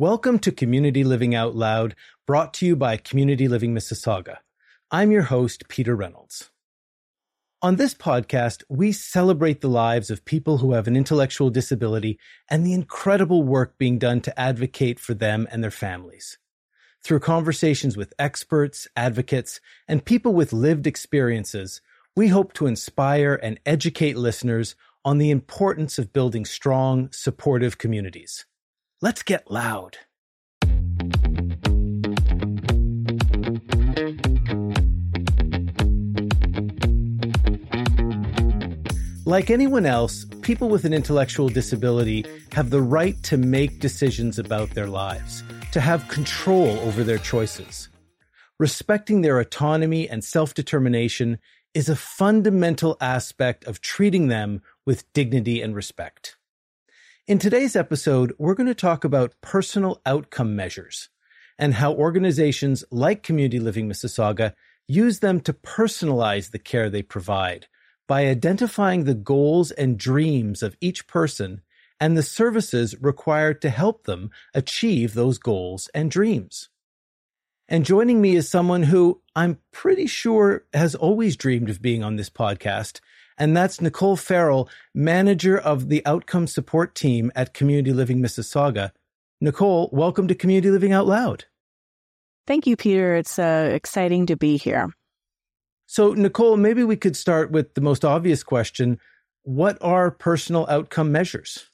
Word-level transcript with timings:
Welcome 0.00 0.38
to 0.38 0.50
Community 0.50 1.04
Living 1.04 1.34
Out 1.34 1.54
Loud, 1.54 1.94
brought 2.26 2.54
to 2.54 2.64
you 2.64 2.74
by 2.74 2.96
Community 2.96 3.48
Living 3.48 3.74
Mississauga. 3.74 4.38
I'm 4.90 5.10
your 5.10 5.24
host, 5.24 5.68
Peter 5.68 5.94
Reynolds. 5.94 6.48
On 7.60 7.76
this 7.76 7.92
podcast, 7.92 8.62
we 8.70 8.92
celebrate 8.92 9.60
the 9.60 9.68
lives 9.68 10.10
of 10.10 10.24
people 10.24 10.56
who 10.56 10.72
have 10.72 10.86
an 10.86 10.96
intellectual 10.96 11.50
disability 11.50 12.18
and 12.48 12.64
the 12.64 12.72
incredible 12.72 13.42
work 13.42 13.76
being 13.76 13.98
done 13.98 14.22
to 14.22 14.40
advocate 14.40 14.98
for 14.98 15.12
them 15.12 15.46
and 15.50 15.62
their 15.62 15.70
families. 15.70 16.38
Through 17.04 17.20
conversations 17.20 17.94
with 17.94 18.14
experts, 18.18 18.88
advocates, 18.96 19.60
and 19.86 20.02
people 20.02 20.32
with 20.32 20.54
lived 20.54 20.86
experiences, 20.86 21.82
we 22.16 22.28
hope 22.28 22.54
to 22.54 22.66
inspire 22.66 23.38
and 23.42 23.60
educate 23.66 24.16
listeners 24.16 24.76
on 25.04 25.18
the 25.18 25.30
importance 25.30 25.98
of 25.98 26.14
building 26.14 26.46
strong, 26.46 27.12
supportive 27.12 27.76
communities. 27.76 28.46
Let's 29.02 29.22
get 29.22 29.50
loud. 29.50 29.96
Like 39.24 39.48
anyone 39.48 39.86
else, 39.86 40.26
people 40.42 40.68
with 40.68 40.84
an 40.84 40.92
intellectual 40.92 41.48
disability 41.48 42.26
have 42.52 42.68
the 42.68 42.82
right 42.82 43.14
to 43.22 43.38
make 43.38 43.80
decisions 43.80 44.38
about 44.38 44.68
their 44.70 44.88
lives, 44.88 45.44
to 45.72 45.80
have 45.80 46.06
control 46.08 46.78
over 46.80 47.02
their 47.02 47.16
choices. 47.16 47.88
Respecting 48.58 49.22
their 49.22 49.38
autonomy 49.40 50.10
and 50.10 50.22
self 50.22 50.52
determination 50.52 51.38
is 51.72 51.88
a 51.88 51.96
fundamental 51.96 52.98
aspect 53.00 53.64
of 53.64 53.80
treating 53.80 54.28
them 54.28 54.60
with 54.84 55.10
dignity 55.14 55.62
and 55.62 55.74
respect. 55.74 56.36
In 57.30 57.38
today's 57.38 57.76
episode, 57.76 58.34
we're 58.38 58.56
going 58.56 58.66
to 58.66 58.74
talk 58.74 59.04
about 59.04 59.40
personal 59.40 60.00
outcome 60.04 60.56
measures 60.56 61.10
and 61.60 61.74
how 61.74 61.92
organizations 61.92 62.82
like 62.90 63.22
Community 63.22 63.60
Living 63.60 63.88
Mississauga 63.88 64.52
use 64.88 65.20
them 65.20 65.38
to 65.42 65.52
personalize 65.52 66.50
the 66.50 66.58
care 66.58 66.90
they 66.90 67.02
provide 67.02 67.68
by 68.08 68.26
identifying 68.26 69.04
the 69.04 69.14
goals 69.14 69.70
and 69.70 69.96
dreams 69.96 70.60
of 70.60 70.76
each 70.80 71.06
person 71.06 71.62
and 72.00 72.18
the 72.18 72.24
services 72.24 73.00
required 73.00 73.62
to 73.62 73.70
help 73.70 74.06
them 74.06 74.32
achieve 74.52 75.14
those 75.14 75.38
goals 75.38 75.88
and 75.94 76.10
dreams. 76.10 76.68
And 77.68 77.86
joining 77.86 78.20
me 78.20 78.34
is 78.34 78.48
someone 78.48 78.82
who 78.82 79.22
I'm 79.36 79.60
pretty 79.70 80.08
sure 80.08 80.64
has 80.74 80.96
always 80.96 81.36
dreamed 81.36 81.70
of 81.70 81.80
being 81.80 82.02
on 82.02 82.16
this 82.16 82.28
podcast 82.28 82.98
and 83.40 83.56
that's 83.56 83.80
Nicole 83.80 84.16
Farrell, 84.16 84.68
manager 84.94 85.58
of 85.58 85.88
the 85.88 86.04
outcome 86.04 86.46
support 86.46 86.94
team 86.94 87.32
at 87.34 87.54
Community 87.54 87.94
Living 87.94 88.20
Mississauga. 88.20 88.92
Nicole, 89.40 89.88
welcome 89.92 90.28
to 90.28 90.34
Community 90.34 90.70
Living 90.70 90.92
Out 90.92 91.06
Loud. 91.06 91.46
Thank 92.46 92.66
you, 92.66 92.76
Peter. 92.76 93.14
It's 93.14 93.38
uh, 93.38 93.70
exciting 93.72 94.26
to 94.26 94.36
be 94.36 94.58
here. 94.58 94.90
So, 95.86 96.12
Nicole, 96.12 96.58
maybe 96.58 96.84
we 96.84 96.96
could 96.96 97.16
start 97.16 97.50
with 97.50 97.72
the 97.72 97.80
most 97.80 98.04
obvious 98.04 98.42
question 98.42 99.00
What 99.42 99.78
are 99.80 100.10
personal 100.10 100.66
outcome 100.68 101.10
measures? 101.10 101.70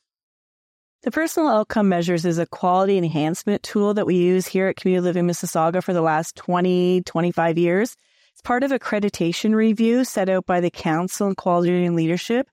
The 1.02 1.10
personal 1.10 1.48
outcome 1.48 1.88
measures 1.88 2.24
is 2.24 2.38
a 2.38 2.46
quality 2.46 2.96
enhancement 2.96 3.64
tool 3.64 3.92
that 3.94 4.06
we 4.06 4.14
use 4.14 4.46
here 4.46 4.68
at 4.68 4.76
Community 4.76 5.04
Living 5.04 5.26
Mississauga 5.26 5.82
for 5.82 5.92
the 5.92 6.00
last 6.00 6.36
20, 6.36 7.02
25 7.02 7.58
years. 7.58 7.96
It's 8.36 8.42
part 8.42 8.64
of 8.64 8.70
accreditation 8.70 9.54
review 9.54 10.04
set 10.04 10.28
out 10.28 10.44
by 10.44 10.60
the 10.60 10.70
Council 10.70 11.28
on 11.28 11.34
Quality 11.36 11.86
and 11.86 11.96
Leadership. 11.96 12.46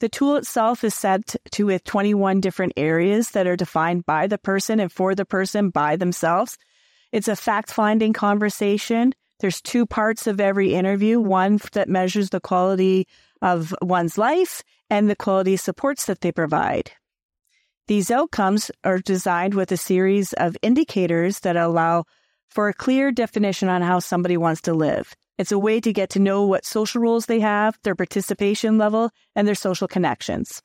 The 0.00 0.08
tool 0.08 0.36
itself 0.36 0.82
is 0.82 0.94
set 0.94 1.36
to 1.50 1.66
with 1.66 1.84
21 1.84 2.40
different 2.40 2.72
areas 2.78 3.32
that 3.32 3.46
are 3.46 3.54
defined 3.54 4.06
by 4.06 4.28
the 4.28 4.38
person 4.38 4.80
and 4.80 4.90
for 4.90 5.14
the 5.14 5.26
person 5.26 5.68
by 5.68 5.96
themselves. 5.96 6.56
It's 7.12 7.28
a 7.28 7.36
fact 7.36 7.70
finding 7.70 8.14
conversation. 8.14 9.12
There's 9.40 9.60
two 9.60 9.84
parts 9.84 10.26
of 10.26 10.40
every 10.40 10.72
interview, 10.72 11.20
one 11.20 11.60
that 11.72 11.90
measures 11.90 12.30
the 12.30 12.40
quality 12.40 13.06
of 13.42 13.74
one's 13.82 14.16
life 14.16 14.62
and 14.88 15.10
the 15.10 15.16
quality 15.16 15.58
supports 15.58 16.06
that 16.06 16.22
they 16.22 16.32
provide. 16.32 16.92
These 17.88 18.10
outcomes 18.10 18.70
are 18.84 19.00
designed 19.00 19.52
with 19.52 19.70
a 19.70 19.76
series 19.76 20.32
of 20.32 20.56
indicators 20.62 21.40
that 21.40 21.56
allow 21.56 22.04
for 22.48 22.70
a 22.70 22.74
clear 22.74 23.12
definition 23.12 23.68
on 23.68 23.82
how 23.82 23.98
somebody 23.98 24.38
wants 24.38 24.62
to 24.62 24.72
live. 24.72 25.14
It's 25.38 25.52
a 25.52 25.58
way 25.58 25.80
to 25.80 25.92
get 25.92 26.10
to 26.10 26.18
know 26.18 26.46
what 26.46 26.64
social 26.64 27.02
roles 27.02 27.26
they 27.26 27.40
have, 27.40 27.78
their 27.82 27.94
participation 27.94 28.78
level, 28.78 29.10
and 29.34 29.46
their 29.46 29.54
social 29.54 29.88
connections. 29.88 30.62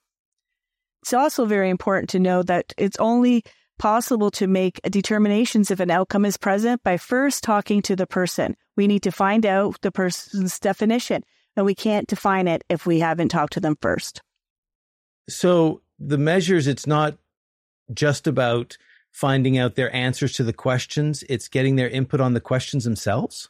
It's 1.02 1.14
also 1.14 1.46
very 1.46 1.70
important 1.70 2.10
to 2.12 2.20
know 2.20 2.44
that 2.44 2.74
it's 2.78 2.98
only 2.98 3.44
possible 3.80 4.30
to 4.30 4.46
make 4.46 4.80
determinations 4.84 5.72
if 5.72 5.80
an 5.80 5.90
outcome 5.90 6.24
is 6.24 6.38
present 6.38 6.84
by 6.84 6.98
first 6.98 7.44
talking 7.44 7.82
to 7.82 7.96
the 7.96 8.06
person. 8.06 8.56
We 8.78 8.88
need 8.88 9.04
to 9.04 9.12
find 9.12 9.46
out 9.46 9.82
the 9.82 9.92
person's 9.92 10.60
definition, 10.60 11.24
and 11.56 11.66
we 11.66 11.74
can't 11.74 12.08
define 12.08 12.48
it 12.48 12.64
if 12.70 12.86
we 12.86 13.00
haven't 13.00 13.30
talked 13.30 13.54
to 13.54 13.60
them 13.60 13.76
first. 13.82 14.22
So 15.28 15.82
the 16.00 16.20
measures, 16.20 16.68
it's 16.68 16.86
not 16.86 17.18
just 17.92 18.28
about 18.28 18.78
finding 19.12 19.58
out 19.58 19.76
their 19.76 19.94
answers 19.94 20.34
to 20.34 20.44
the 20.44 20.54
questions, 20.54 21.24
it's 21.28 21.48
getting 21.48 21.76
their 21.76 21.90
input 21.90 22.22
on 22.22 22.34
the 22.34 22.40
questions 22.40 22.84
themselves? 22.84 23.50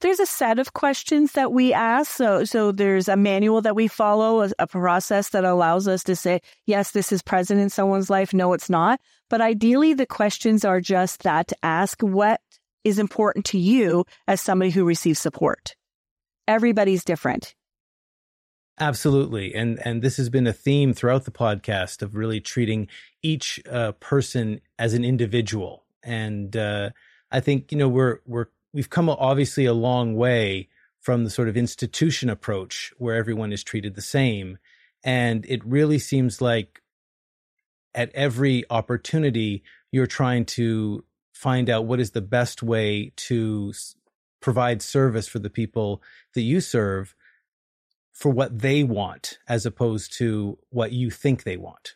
There's 0.00 0.20
a 0.20 0.26
set 0.26 0.58
of 0.58 0.72
questions 0.72 1.32
that 1.32 1.52
we 1.52 1.72
ask. 1.72 2.10
So, 2.10 2.44
so 2.44 2.72
there's 2.72 3.08
a 3.08 3.16
manual 3.16 3.62
that 3.62 3.74
we 3.74 3.88
follow, 3.88 4.42
a, 4.42 4.50
a, 4.58 4.66
process 4.66 5.30
that 5.30 5.44
allows 5.44 5.88
us 5.88 6.04
to 6.04 6.16
say, 6.16 6.40
yes, 6.66 6.90
this 6.90 7.12
is 7.12 7.22
present 7.22 7.60
in 7.60 7.70
someone's 7.70 8.10
life. 8.10 8.34
No, 8.34 8.52
it's 8.52 8.68
not. 8.68 9.00
But 9.30 9.40
ideally, 9.40 9.94
the 9.94 10.06
questions 10.06 10.64
are 10.64 10.80
just 10.80 11.22
that 11.22 11.48
to 11.48 11.56
ask 11.62 12.00
what 12.02 12.40
is 12.84 12.98
important 12.98 13.46
to 13.46 13.58
you 13.58 14.04
as 14.28 14.40
somebody 14.40 14.70
who 14.70 14.84
receives 14.84 15.18
support. 15.18 15.74
Everybody's 16.46 17.04
different. 17.04 17.54
Absolutely. 18.78 19.54
And, 19.54 19.78
and 19.84 20.02
this 20.02 20.16
has 20.16 20.28
been 20.28 20.46
a 20.46 20.52
theme 20.52 20.92
throughout 20.92 21.24
the 21.24 21.30
podcast 21.30 22.02
of 22.02 22.16
really 22.16 22.40
treating 22.40 22.88
each 23.22 23.60
uh, 23.70 23.92
person 23.92 24.60
as 24.78 24.94
an 24.94 25.04
individual. 25.04 25.84
And, 26.02 26.54
uh, 26.56 26.90
I 27.30 27.40
think, 27.40 27.72
you 27.72 27.78
know, 27.78 27.88
we're, 27.88 28.18
we're 28.26 28.46
we've 28.74 28.90
come 28.90 29.08
obviously 29.08 29.64
a 29.64 29.72
long 29.72 30.16
way 30.16 30.68
from 31.00 31.24
the 31.24 31.30
sort 31.30 31.48
of 31.48 31.56
institution 31.56 32.28
approach 32.28 32.92
where 32.98 33.14
everyone 33.14 33.52
is 33.52 33.62
treated 33.62 33.94
the 33.94 34.02
same. 34.02 34.58
And 35.04 35.46
it 35.46 35.64
really 35.64 35.98
seems 35.98 36.42
like 36.42 36.82
at 37.94 38.10
every 38.14 38.64
opportunity, 38.68 39.62
you're 39.92 40.08
trying 40.08 40.44
to 40.46 41.04
find 41.32 41.70
out 41.70 41.86
what 41.86 42.00
is 42.00 42.10
the 42.10 42.20
best 42.20 42.62
way 42.62 43.12
to 43.16 43.72
provide 44.40 44.82
service 44.82 45.28
for 45.28 45.38
the 45.38 45.50
people 45.50 46.02
that 46.34 46.42
you 46.42 46.60
serve 46.60 47.14
for 48.12 48.30
what 48.30 48.58
they 48.58 48.82
want 48.82 49.38
as 49.48 49.66
opposed 49.66 50.16
to 50.18 50.58
what 50.70 50.92
you 50.92 51.10
think 51.10 51.44
they 51.44 51.56
want. 51.56 51.94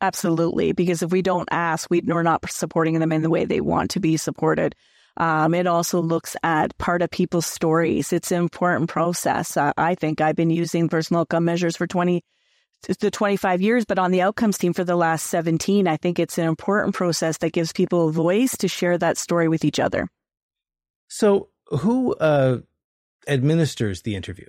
Absolutely. 0.00 0.72
Because 0.72 1.02
if 1.02 1.12
we 1.12 1.22
don't 1.22 1.48
ask, 1.52 1.90
we, 1.90 2.00
we're 2.00 2.22
not 2.22 2.48
supporting 2.50 2.98
them 2.98 3.12
in 3.12 3.22
the 3.22 3.30
way 3.30 3.44
they 3.44 3.60
want 3.60 3.90
to 3.90 4.00
be 4.00 4.16
supported. 4.16 4.74
Um, 5.20 5.52
it 5.52 5.66
also 5.66 6.00
looks 6.00 6.34
at 6.42 6.76
part 6.78 7.02
of 7.02 7.10
people's 7.10 7.44
stories. 7.44 8.10
It's 8.10 8.32
an 8.32 8.38
important 8.38 8.88
process. 8.88 9.54
Uh, 9.54 9.70
I 9.76 9.94
think 9.94 10.22
I've 10.22 10.34
been 10.34 10.48
using 10.48 10.88
personal 10.88 11.20
outcome 11.20 11.44
measures 11.44 11.76
for 11.76 11.86
20 11.86 12.24
to 12.84 13.10
25 13.10 13.60
years, 13.60 13.84
but 13.84 13.98
on 13.98 14.12
the 14.12 14.22
outcomes 14.22 14.56
team 14.56 14.72
for 14.72 14.82
the 14.82 14.96
last 14.96 15.26
17, 15.26 15.86
I 15.86 15.98
think 15.98 16.18
it's 16.18 16.38
an 16.38 16.46
important 16.46 16.94
process 16.94 17.36
that 17.38 17.52
gives 17.52 17.70
people 17.70 18.08
a 18.08 18.12
voice 18.12 18.56
to 18.56 18.68
share 18.68 18.96
that 18.96 19.18
story 19.18 19.46
with 19.46 19.62
each 19.62 19.78
other. 19.78 20.08
So, 21.08 21.50
who 21.66 22.14
uh, 22.14 22.60
administers 23.28 24.00
the 24.00 24.16
interview? 24.16 24.46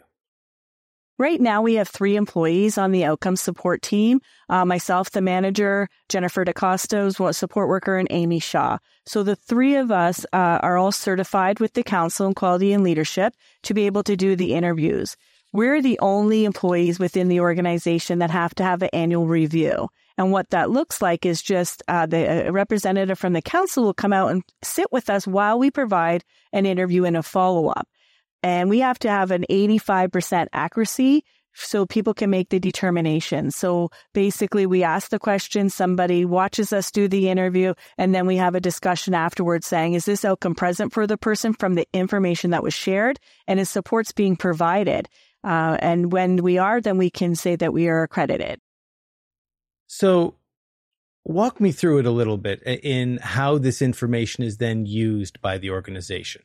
Right 1.17 1.39
now, 1.39 1.61
we 1.61 1.75
have 1.75 1.87
three 1.87 2.15
employees 2.15 2.77
on 2.77 2.91
the 2.91 3.05
outcome 3.05 3.35
support 3.35 3.81
team. 3.81 4.21
Uh, 4.49 4.65
myself, 4.65 5.11
the 5.11 5.21
manager, 5.21 5.87
Jennifer 6.09 6.43
DeCosta, 6.43 7.35
support 7.35 7.69
worker, 7.69 7.97
and 7.97 8.07
Amy 8.09 8.39
Shaw. 8.39 8.79
So 9.05 9.21
the 9.21 9.35
three 9.35 9.75
of 9.75 9.91
us 9.91 10.25
uh, 10.33 10.59
are 10.61 10.77
all 10.77 10.91
certified 10.91 11.59
with 11.59 11.73
the 11.73 11.83
Council 11.83 12.25
on 12.25 12.33
Quality 12.33 12.73
and 12.73 12.83
Leadership 12.83 13.35
to 13.63 13.73
be 13.73 13.85
able 13.85 14.03
to 14.03 14.15
do 14.15 14.35
the 14.35 14.53
interviews. 14.53 15.15
We're 15.53 15.81
the 15.81 15.99
only 15.99 16.45
employees 16.45 16.97
within 16.97 17.27
the 17.27 17.41
organization 17.41 18.19
that 18.19 18.31
have 18.31 18.55
to 18.55 18.63
have 18.63 18.81
an 18.81 18.89
annual 18.93 19.27
review. 19.27 19.89
And 20.17 20.31
what 20.31 20.49
that 20.51 20.69
looks 20.69 21.01
like 21.01 21.25
is 21.25 21.41
just 21.41 21.83
uh, 21.87 22.05
the 22.05 22.49
representative 22.51 23.19
from 23.19 23.33
the 23.33 23.41
council 23.41 23.83
will 23.83 23.93
come 23.93 24.13
out 24.13 24.31
and 24.31 24.43
sit 24.63 24.91
with 24.91 25.09
us 25.09 25.27
while 25.27 25.59
we 25.59 25.71
provide 25.71 26.23
an 26.53 26.65
interview 26.65 27.05
and 27.05 27.17
a 27.17 27.23
follow 27.23 27.67
up 27.67 27.87
and 28.43 28.69
we 28.69 28.79
have 28.79 28.99
to 28.99 29.09
have 29.09 29.31
an 29.31 29.45
85% 29.49 30.47
accuracy 30.53 31.23
so 31.53 31.85
people 31.85 32.13
can 32.13 32.29
make 32.29 32.49
the 32.49 32.59
determination. 32.59 33.51
So 33.51 33.89
basically 34.13 34.65
we 34.65 34.83
ask 34.83 35.09
the 35.09 35.19
question, 35.19 35.69
somebody 35.69 36.23
watches 36.23 36.71
us 36.71 36.91
do 36.91 37.07
the 37.07 37.29
interview, 37.29 37.73
and 37.97 38.15
then 38.15 38.25
we 38.25 38.37
have 38.37 38.55
a 38.55 38.61
discussion 38.61 39.13
afterwards 39.13 39.67
saying, 39.67 39.93
is 39.93 40.05
this 40.05 40.23
outcome 40.23 40.55
present 40.55 40.93
for 40.93 41.05
the 41.05 41.17
person 41.17 41.53
from 41.53 41.75
the 41.75 41.87
information 41.93 42.51
that 42.51 42.63
was 42.63 42.73
shared 42.73 43.19
and 43.47 43.59
is 43.59 43.69
supports 43.69 44.13
being 44.13 44.37
provided? 44.37 45.09
Uh, 45.43 45.75
and 45.79 46.11
when 46.11 46.37
we 46.37 46.57
are, 46.57 46.79
then 46.79 46.97
we 46.97 47.09
can 47.09 47.35
say 47.35 47.55
that 47.55 47.73
we 47.73 47.89
are 47.89 48.03
accredited. 48.03 48.59
So 49.87 50.35
Walk 51.23 51.61
me 51.61 51.71
through 51.71 51.99
it 51.99 52.05
a 52.05 52.11
little 52.11 52.37
bit 52.37 52.63
in 52.63 53.17
how 53.17 53.57
this 53.59 53.81
information 53.81 54.43
is 54.43 54.57
then 54.57 54.85
used 54.85 55.39
by 55.41 55.59
the 55.59 55.69
organization. 55.69 56.41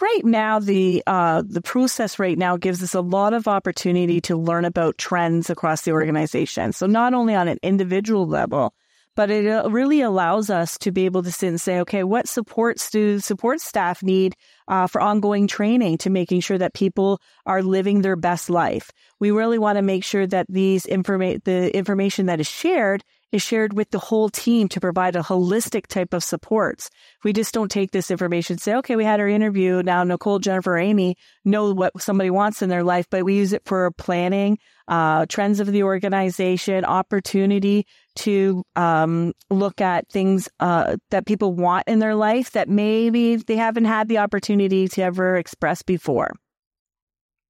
Right 0.00 0.24
now, 0.24 0.58
the 0.58 1.02
uh, 1.06 1.42
the 1.46 1.62
process 1.62 2.18
right 2.18 2.36
now 2.36 2.56
gives 2.56 2.82
us 2.82 2.94
a 2.94 3.00
lot 3.00 3.34
of 3.34 3.46
opportunity 3.46 4.20
to 4.22 4.36
learn 4.36 4.64
about 4.64 4.98
trends 4.98 5.50
across 5.50 5.82
the 5.82 5.92
organization. 5.92 6.72
So 6.72 6.86
not 6.86 7.14
only 7.14 7.34
on 7.34 7.46
an 7.46 7.58
individual 7.62 8.26
level, 8.26 8.74
but 9.14 9.30
it 9.30 9.46
uh, 9.46 9.68
really 9.70 10.00
allows 10.00 10.50
us 10.50 10.78
to 10.78 10.90
be 10.90 11.04
able 11.04 11.22
to 11.22 11.30
sit 11.30 11.48
and 11.48 11.60
say, 11.60 11.80
okay, 11.80 12.02
what 12.02 12.26
supports 12.26 12.90
do 12.90 13.20
support 13.20 13.60
staff 13.60 14.02
need 14.02 14.34
uh, 14.68 14.86
for 14.86 15.00
ongoing 15.00 15.46
training 15.46 15.98
to 15.98 16.10
making 16.10 16.40
sure 16.40 16.58
that 16.58 16.74
people 16.74 17.20
are 17.44 17.62
living 17.62 18.00
their 18.00 18.16
best 18.16 18.48
life? 18.48 18.90
We 19.20 19.30
really 19.30 19.58
want 19.58 19.76
to 19.76 19.82
make 19.82 20.04
sure 20.04 20.26
that 20.26 20.46
these 20.48 20.84
informa- 20.86 21.44
the 21.44 21.74
information 21.76 22.26
that 22.26 22.40
is 22.40 22.48
shared 22.48 23.04
is 23.32 23.42
shared 23.42 23.72
with 23.72 23.90
the 23.90 23.98
whole 23.98 24.28
team 24.28 24.68
to 24.68 24.80
provide 24.80 25.16
a 25.16 25.22
holistic 25.22 25.86
type 25.86 26.12
of 26.12 26.22
supports. 26.22 26.90
We 27.24 27.32
just 27.32 27.54
don't 27.54 27.70
take 27.70 27.90
this 27.90 28.10
information 28.10 28.58
say, 28.58 28.74
okay, 28.76 28.94
we 28.94 29.04
had 29.04 29.20
our 29.20 29.28
interview. 29.28 29.82
Now 29.82 30.04
Nicole, 30.04 30.38
Jennifer, 30.38 30.76
Amy 30.76 31.16
know 31.44 31.72
what 31.72 32.00
somebody 32.00 32.30
wants 32.30 32.62
in 32.62 32.68
their 32.68 32.84
life, 32.84 33.06
but 33.10 33.24
we 33.24 33.34
use 33.34 33.52
it 33.52 33.62
for 33.64 33.90
planning, 33.92 34.58
uh, 34.86 35.26
trends 35.26 35.60
of 35.60 35.66
the 35.66 35.82
organization, 35.82 36.84
opportunity 36.84 37.86
to 38.16 38.62
um, 38.76 39.32
look 39.50 39.80
at 39.80 40.08
things 40.10 40.48
uh, 40.60 40.96
that 41.10 41.26
people 41.26 41.54
want 41.54 41.88
in 41.88 41.98
their 41.98 42.14
life 42.14 42.50
that 42.52 42.68
maybe 42.68 43.36
they 43.36 43.56
haven't 43.56 43.86
had 43.86 44.08
the 44.08 44.18
opportunity 44.18 44.86
to 44.88 45.02
ever 45.02 45.36
express 45.36 45.82
before. 45.82 46.34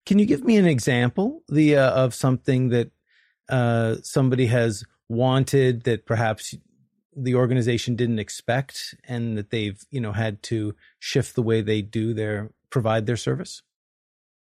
Can 0.07 0.19
you 0.19 0.27
give 0.27 0.45
me 0.45 0.57
an 0.57 0.67
example 0.67 1.43
the 1.49 1.77
uh, 1.77 1.91
of 1.91 2.15
something 2.15 2.69
that 2.71 2.91
uh, 3.49 3.97
somebody 4.03 4.47
has 4.47 4.85
wanted 5.13 5.85
that 5.85 6.07
perhaps 6.07 6.55
the 7.15 7.35
organization 7.35 7.95
didn't 7.95 8.19
expect 8.19 8.95
and 9.07 9.37
that 9.37 9.51
they've 9.51 9.85
you 9.91 10.01
know 10.01 10.13
had 10.13 10.43
to 10.43 10.75
shift 10.99 11.35
the 11.35 11.43
way 11.43 11.61
they 11.61 11.83
do 11.83 12.15
their 12.15 12.51
provide 12.71 13.07
their 13.07 13.17
service 13.17 13.63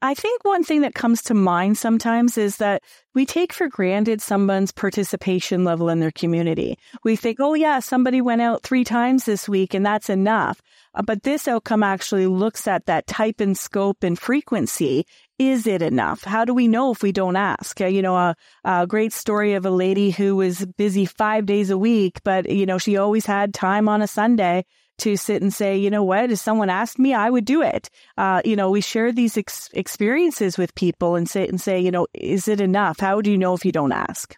I 0.02 0.12
think 0.12 0.44
one 0.44 0.62
thing 0.62 0.82
that 0.82 0.94
comes 0.94 1.22
to 1.24 1.34
mind 1.34 1.78
sometimes 1.78 2.36
is 2.36 2.58
that 2.58 2.82
we 3.14 3.24
take 3.24 3.52
for 3.52 3.66
granted 3.66 4.20
someone's 4.20 4.70
participation 4.70 5.64
level 5.64 5.88
in 5.88 6.00
their 6.00 6.10
community. 6.10 6.78
We 7.02 7.16
think, 7.16 7.40
oh, 7.40 7.54
yeah, 7.54 7.80
somebody 7.80 8.20
went 8.20 8.42
out 8.42 8.62
three 8.62 8.84
times 8.84 9.24
this 9.24 9.48
week 9.48 9.72
and 9.72 9.86
that's 9.86 10.10
enough. 10.10 10.60
Uh, 10.94 11.00
but 11.02 11.22
this 11.22 11.48
outcome 11.48 11.82
actually 11.82 12.26
looks 12.26 12.68
at 12.68 12.86
that 12.86 13.06
type 13.06 13.40
and 13.40 13.56
scope 13.56 14.04
and 14.04 14.18
frequency. 14.18 15.06
Is 15.38 15.66
it 15.66 15.82
enough? 15.82 16.24
How 16.24 16.44
do 16.46 16.54
we 16.54 16.66
know 16.66 16.92
if 16.92 17.02
we 17.02 17.12
don't 17.12 17.36
ask? 17.36 17.80
Uh, 17.80 17.86
you 17.86 18.00
know, 18.00 18.16
a, 18.16 18.36
a 18.64 18.86
great 18.86 19.12
story 19.12 19.52
of 19.54 19.66
a 19.66 19.70
lady 19.70 20.10
who 20.10 20.36
was 20.36 20.64
busy 20.78 21.04
five 21.04 21.44
days 21.44 21.68
a 21.70 21.76
week, 21.76 22.20
but, 22.24 22.48
you 22.50 22.64
know, 22.64 22.78
she 22.78 22.96
always 22.96 23.26
had 23.26 23.52
time 23.52 23.88
on 23.88 24.00
a 24.00 24.06
Sunday 24.06 24.64
to 24.98 25.16
sit 25.16 25.42
and 25.42 25.52
say, 25.52 25.76
you 25.76 25.90
know 25.90 26.02
what, 26.02 26.30
if 26.30 26.38
someone 26.38 26.70
asked 26.70 26.98
me, 26.98 27.12
I 27.12 27.28
would 27.28 27.44
do 27.44 27.62
it. 27.62 27.90
Uh, 28.16 28.40
you 28.44 28.56
know, 28.56 28.70
we 28.70 28.80
share 28.80 29.12
these 29.12 29.36
ex- 29.36 29.68
experiences 29.74 30.56
with 30.56 30.74
people 30.74 31.16
and 31.16 31.28
say 31.28 31.46
and 31.46 31.60
say, 31.60 31.80
you 31.80 31.90
know, 31.90 32.06
is 32.14 32.48
it 32.48 32.60
enough? 32.60 32.98
How 32.98 33.20
do 33.20 33.30
you 33.30 33.36
know 33.36 33.52
if 33.54 33.64
you 33.64 33.72
don't 33.72 33.92
ask? 33.92 34.36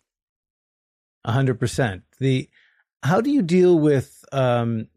A 1.25 1.33
hundred 1.33 1.61
percent. 1.61 2.03
The 2.19 2.49
how 3.03 3.21
do 3.21 3.31
you 3.31 3.43
deal 3.43 3.79
with 3.79 4.25
um, 4.33 4.89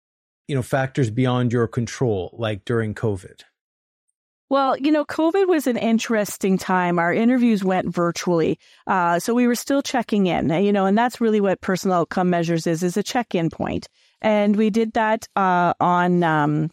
you 0.47 0.55
know 0.55 0.63
factors 0.63 1.11
beyond 1.11 1.53
your 1.53 1.67
control, 1.67 2.35
like 2.39 2.65
during 2.65 2.95
COVID? 2.95 3.41
Well, 4.51 4.75
you 4.75 4.91
know, 4.91 5.05
COVID 5.05 5.47
was 5.47 5.65
an 5.65 5.77
interesting 5.77 6.57
time. 6.57 6.99
Our 6.99 7.13
interviews 7.13 7.63
went 7.63 7.87
virtually. 7.87 8.59
Uh, 8.85 9.17
so 9.17 9.33
we 9.33 9.47
were 9.47 9.55
still 9.55 9.81
checking 9.81 10.27
in, 10.27 10.49
you 10.49 10.73
know, 10.73 10.85
and 10.85 10.97
that's 10.97 11.21
really 11.21 11.39
what 11.39 11.61
personal 11.61 11.99
outcome 11.99 12.29
measures 12.29 12.67
is, 12.67 12.83
is 12.83 12.97
a 12.97 13.01
check-in 13.01 13.49
point. 13.49 13.87
And 14.21 14.57
we 14.57 14.69
did 14.69 14.91
that 14.91 15.25
uh, 15.37 15.73
on 15.79 16.21
um, 16.23 16.69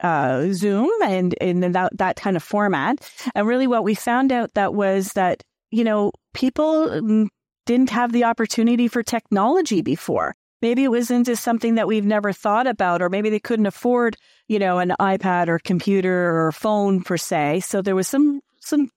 uh, 0.00 0.48
Zoom 0.52 0.90
and 1.02 1.32
in 1.40 1.72
that, 1.72 1.96
that 1.96 2.16
kind 2.16 2.36
of 2.36 2.42
format. 2.42 2.98
And 3.34 3.46
really 3.46 3.66
what 3.66 3.84
we 3.84 3.94
found 3.94 4.30
out 4.30 4.52
that 4.52 4.74
was 4.74 5.14
that, 5.14 5.42
you 5.70 5.84
know, 5.84 6.12
people 6.34 6.88
mm, 6.88 7.28
didn't 7.64 7.88
have 7.88 8.12
the 8.12 8.24
opportunity 8.24 8.86
for 8.86 9.02
technology 9.02 9.80
before. 9.80 10.34
Maybe 10.60 10.84
it 10.84 10.90
was 10.90 11.10
into 11.10 11.36
something 11.36 11.76
that 11.76 11.86
we've 11.86 12.04
never 12.04 12.34
thought 12.34 12.66
about, 12.66 13.00
or 13.00 13.08
maybe 13.08 13.30
they 13.30 13.40
couldn't 13.40 13.66
afford, 13.66 14.16
you 14.48 14.58
know, 14.58 14.78
an 14.78 14.94
iPad 14.98 15.48
or 15.48 15.58
computer 15.58 16.46
or 16.46 16.52
phone 16.52 17.02
per 17.02 17.16
se. 17.16 17.60
So 17.60 17.82
there 17.82 17.94
was 17.94 18.08
some, 18.08 18.40
some 18.60 18.90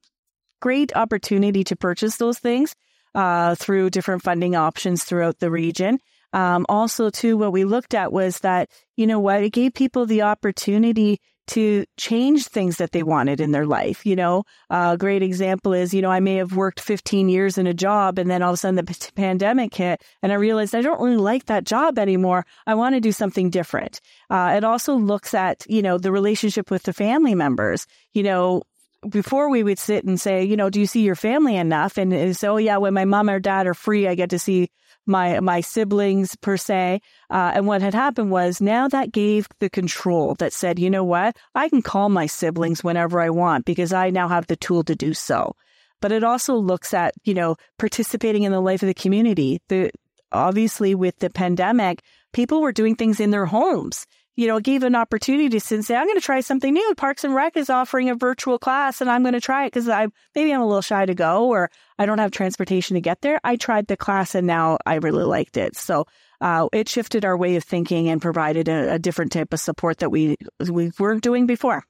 great 0.62 0.96
opportunity 0.96 1.64
to 1.66 1.76
purchase 1.76 2.18
those 2.18 2.40
things, 2.40 2.76
uh, 3.14 3.56
through 3.56 3.90
different 3.90 4.24
funding 4.24 4.56
options 4.56 5.04
throughout 5.04 5.40
the 5.40 5.52
region. 5.52 6.00
Um, 6.34 6.66
also, 6.70 7.10
too, 7.10 7.36
what 7.38 7.52
we 7.52 7.66
looked 7.66 7.94
at 7.94 8.14
was 8.14 8.40
that, 8.40 8.70
you 8.96 9.06
know 9.06 9.20
what, 9.20 9.44
it 9.44 9.52
gave 9.52 9.74
people 9.74 10.06
the 10.06 10.22
opportunity 10.22 11.20
to 11.52 11.84
change 11.98 12.48
things 12.48 12.78
that 12.78 12.94
they 12.94 13.04
wanted 13.04 13.42
in 13.42 13.52
their 13.52 13.66
life. 13.66 14.06
You 14.06 14.16
know, 14.16 14.44
a 14.70 14.98
great 14.98 15.22
example 15.22 15.74
is, 15.74 15.94
you 15.94 16.02
know, 16.02 16.10
I 16.10 16.22
may 16.22 16.36
have 16.36 16.56
worked 16.56 16.80
15 16.80 17.28
years 17.28 17.58
in 17.58 17.68
a 17.68 17.74
job 17.74 18.18
and 18.18 18.32
then 18.32 18.42
all 18.42 18.52
of 18.52 18.54
a 18.54 18.58
sudden 18.58 18.76
the 18.76 18.84
p- 18.86 19.12
pandemic 19.16 19.76
hit 19.76 20.02
and 20.24 20.32
I 20.32 20.36
realized 20.36 20.74
I 20.74 20.82
don't 20.82 21.02
really 21.02 21.18
like 21.18 21.48
that 21.48 21.66
job 21.66 22.00
anymore. 22.00 22.46
I 22.66 22.76
want 22.76 22.96
to 22.96 23.02
do 23.02 23.12
something 23.12 23.50
different. 23.50 24.00
Uh, 24.30 24.54
it 24.56 24.64
also 24.64 24.96
looks 24.96 25.34
at, 25.34 25.66
you 25.68 25.82
know, 25.82 25.98
the 25.98 26.12
relationship 26.14 26.72
with 26.72 26.84
the 26.84 26.94
family 26.94 27.36
members. 27.36 27.86
You 28.14 28.24
know, 28.24 28.64
before 29.10 29.50
we 29.50 29.62
would 29.62 29.80
sit 29.80 30.06
and 30.06 30.22
say, 30.22 30.46
you 30.46 30.56
know, 30.56 30.70
do 30.70 30.80
you 30.80 30.86
see 30.86 31.02
your 31.02 31.16
family 31.16 31.58
enough? 31.58 31.98
And 31.98 32.14
oh 32.44 32.58
yeah, 32.58 32.78
when 32.78 32.94
my 32.94 33.04
mom 33.04 33.30
or 33.30 33.40
dad 33.40 33.68
are 33.68 33.74
free, 33.74 34.08
I 34.08 34.16
get 34.16 34.30
to 34.30 34.40
see 34.40 34.70
my 35.06 35.40
my 35.40 35.62
siblings 35.62 36.36
per 36.38 36.58
se. 36.58 37.02
Uh, 37.30 37.52
and 37.56 37.68
what 37.68 37.82
had 37.82 37.94
happened 37.94 38.32
was 38.32 38.62
now 38.62 38.88
that 38.88 39.12
gave 39.12 39.48
the 39.60 39.70
control 39.70 40.36
that 40.36 40.54
said, 40.54 40.80
you 40.80 40.90
know 40.90 41.04
what, 41.04 41.36
I 41.56 41.70
can 41.70 41.82
call 41.82 42.10
my 42.10 42.26
siblings 42.26 42.84
whenever 42.84 43.20
I 43.20 43.30
want 43.30 43.66
because 43.66 43.94
I 43.94 44.10
now 44.10 44.28
have 44.28 44.48
the 44.48 44.56
tool 44.56 44.84
to 44.84 44.96
do 44.96 45.14
so. 45.14 45.56
But 46.02 46.12
it 46.12 46.24
also 46.24 46.56
looks 46.56 46.94
at 46.94 47.14
you 47.24 47.34
know 47.34 47.56
participating 47.78 48.44
in 48.44 48.52
the 48.52 48.62
life 48.62 48.82
of 48.84 48.88
the 48.88 48.94
community. 48.94 49.62
The 49.70 49.92
obviously 50.32 50.96
with 50.96 51.20
the 51.20 51.30
pandemic, 51.30 52.02
people 52.34 52.62
were 52.62 52.72
doing 52.72 52.96
things 52.96 53.20
in 53.20 53.32
their 53.32 53.46
homes 53.46 54.08
you 54.36 54.48
know, 54.48 54.60
gave 54.60 54.84
an 54.84 54.96
opportunity 54.96 55.50
to 55.50 55.60
say, 55.60 55.96
I'm 55.96 56.08
going 56.08 56.18
to 56.18 56.22
try 56.22 56.40
something 56.40 56.74
new. 56.74 56.96
Parks 56.96 57.24
and 57.24 57.36
Rec 57.36 57.58
is 57.58 57.70
offering 57.70 58.10
a 58.10 58.16
virtual 58.16 58.58
class 58.58 59.02
and 59.02 59.10
I'm 59.10 59.24
going 59.24 59.34
to 59.34 59.42
try 59.42 59.66
it 59.66 59.74
because 59.74 59.90
I 59.90 60.08
maybe 60.34 60.54
I'm 60.54 60.62
a 60.62 60.66
little 60.66 60.82
shy 60.82 61.06
to 61.06 61.14
go 61.14 61.48
or 61.48 61.70
I 62.00 62.06
don't 62.06 62.20
have 62.20 62.32
transportation 62.32 62.96
to 62.96 63.02
get 63.02 63.22
there. 63.22 63.40
I 63.44 63.58
tried 63.58 63.88
the 63.88 63.98
class 63.98 64.34
and 64.34 64.48
now 64.48 64.78
I 64.86 64.96
really 64.96 65.26
liked 65.26 65.58
it. 65.58 65.76
So 65.76 66.06
uh, 66.40 66.70
it 66.72 66.88
shifted 66.88 67.26
our 67.26 67.38
way 67.38 67.56
of 67.56 67.64
thinking 67.64 68.10
and 68.10 68.22
provided 68.22 68.68
a, 68.68 68.94
a 68.94 69.00
different 69.00 69.32
type 69.32 69.54
of 69.54 69.60
support 69.60 70.00
that 70.00 70.10
we 70.10 70.38
we 70.60 70.92
weren't 70.98 71.24
doing 71.24 71.46
before. 71.46 71.84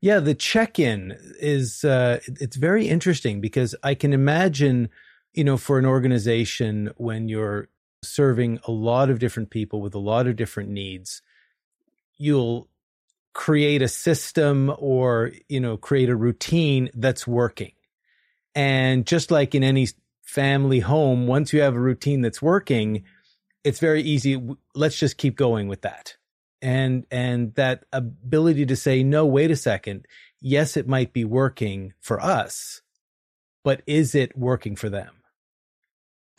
Yeah, 0.00 0.20
the 0.20 0.34
check-in 0.34 1.14
is 1.38 1.84
uh, 1.84 2.20
it's 2.26 2.56
very 2.56 2.88
interesting 2.88 3.42
because 3.42 3.74
I 3.82 3.94
can 3.94 4.14
imagine, 4.14 4.88
you 5.34 5.44
know, 5.44 5.58
for 5.58 5.78
an 5.78 5.84
organization 5.84 6.90
when 6.96 7.28
you're 7.28 7.68
serving 8.02 8.60
a 8.64 8.70
lot 8.70 9.10
of 9.10 9.18
different 9.18 9.50
people 9.50 9.80
with 9.80 9.94
a 9.94 9.98
lot 9.98 10.26
of 10.26 10.36
different 10.36 10.70
needs, 10.70 11.22
you'll 12.16 12.68
create 13.32 13.82
a 13.82 13.88
system 13.88 14.72
or, 14.78 15.32
you 15.48 15.60
know, 15.60 15.76
create 15.76 16.08
a 16.08 16.16
routine 16.16 16.90
that's 16.94 17.26
working. 17.26 17.72
And 18.54 19.06
just 19.06 19.30
like 19.30 19.54
in 19.54 19.62
any 19.62 19.88
family 20.22 20.80
home, 20.80 21.26
once 21.26 21.52
you 21.52 21.60
have 21.60 21.76
a 21.76 21.80
routine 21.80 22.20
that's 22.20 22.42
working, 22.42 23.04
it's 23.62 23.78
very 23.78 24.02
easy. 24.02 24.42
Let's 24.74 24.98
just 24.98 25.16
keep 25.16 25.36
going 25.36 25.68
with 25.68 25.82
that. 25.82 26.16
And, 26.62 27.06
and 27.10 27.54
that 27.54 27.84
ability 27.92 28.66
to 28.66 28.76
say, 28.76 29.02
no, 29.02 29.24
wait 29.24 29.50
a 29.50 29.56
second. 29.56 30.06
Yes, 30.40 30.76
it 30.76 30.88
might 30.88 31.12
be 31.12 31.24
working 31.24 31.94
for 32.00 32.20
us, 32.20 32.82
but 33.64 33.82
is 33.86 34.14
it 34.14 34.36
working 34.36 34.76
for 34.76 34.90
them? 34.90 35.19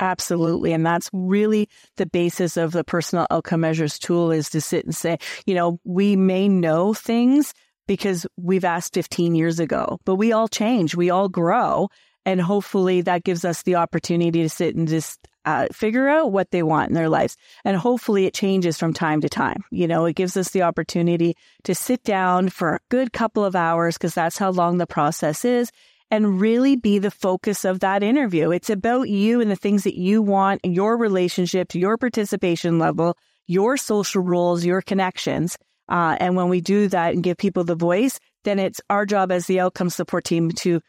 Absolutely. 0.02 0.74
And 0.74 0.84
that's 0.84 1.10
really 1.14 1.70
the 1.98 2.08
basis 2.08 2.58
of 2.58 2.72
the 2.72 2.84
personal 2.84 3.28
outcome 3.30 3.62
measures 3.62 4.00
tool 4.00 4.32
is 4.32 4.50
to 4.50 4.60
sit 4.60 4.84
and 4.84 4.96
say, 4.96 5.20
you 5.46 5.54
know, 5.54 5.80
we 5.84 6.16
may 6.16 6.50
know 6.50 6.94
things 6.96 7.54
because 7.88 8.26
we've 8.36 8.66
asked 8.66 8.96
15 8.96 9.36
years 9.36 9.60
ago, 9.60 10.00
but 10.04 10.16
we 10.16 10.32
all 10.32 10.48
change, 10.48 10.96
we 10.96 11.12
all 11.12 11.30
grow. 11.30 11.88
And 12.26 12.42
hopefully 12.42 13.02
that 13.02 13.24
gives 13.24 13.46
us 13.46 13.62
the 13.64 13.76
opportunity 13.76 14.42
to 14.42 14.50
sit 14.50 14.76
and 14.76 14.88
just 14.88 15.20
uh, 15.46 15.68
figure 15.72 16.08
out 16.08 16.32
what 16.32 16.52
they 16.52 16.64
want 16.64 16.90
in 16.90 16.96
their 16.96 17.10
lives. 17.10 17.38
And 17.64 17.78
hopefully 17.78 18.26
it 18.26 18.34
changes 18.34 18.78
from 18.78 18.94
time 18.94 19.22
to 19.22 19.30
time. 19.30 19.64
You 19.72 19.88
know, 19.88 20.06
it 20.06 20.16
gives 20.16 20.38
us 20.38 20.50
the 20.50 20.62
opportunity 20.64 21.36
to 21.64 21.76
sit 21.76 22.04
down 22.04 22.50
for 22.50 22.76
a 22.76 22.80
good 22.90 23.14
couple 23.14 23.46
of 23.46 23.56
hours 23.56 23.98
because 23.98 24.14
that's 24.16 24.38
how 24.38 24.52
long 24.52 24.78
the 24.78 24.88
process 24.88 25.46
is 25.46 25.72
and 26.12 26.40
really 26.40 26.76
be 26.76 27.00
the 27.00 27.10
focus 27.10 27.66
of 27.66 27.80
that 27.80 28.04
interview. 28.04 28.52
It's 28.52 28.70
about 28.70 29.10
you 29.10 29.42
and 29.42 29.50
the 29.50 29.56
things 29.56 29.86
that 29.86 29.98
you 29.98 30.22
want, 30.22 30.62
your 30.64 30.98
relationship, 30.98 31.74
your 31.74 31.98
participation 31.98 32.78
level, 32.78 33.18
your 33.48 33.78
social 33.78 34.22
roles, 34.22 34.66
your 34.66 34.82
connections. 34.82 35.58
Uh, 35.90 36.18
and 36.20 36.36
when 36.36 36.50
we 36.50 36.62
do 36.62 36.88
that 36.90 37.14
and 37.14 37.24
give 37.24 37.38
people 37.38 37.64
the 37.64 37.76
voice, 37.76 38.20
then 38.44 38.60
it's 38.60 38.82
our 38.90 39.06
job 39.06 39.32
as 39.32 39.48
the 39.48 39.60
outcome 39.60 39.90
support 39.90 40.26
team 40.26 40.52
to 40.52 40.82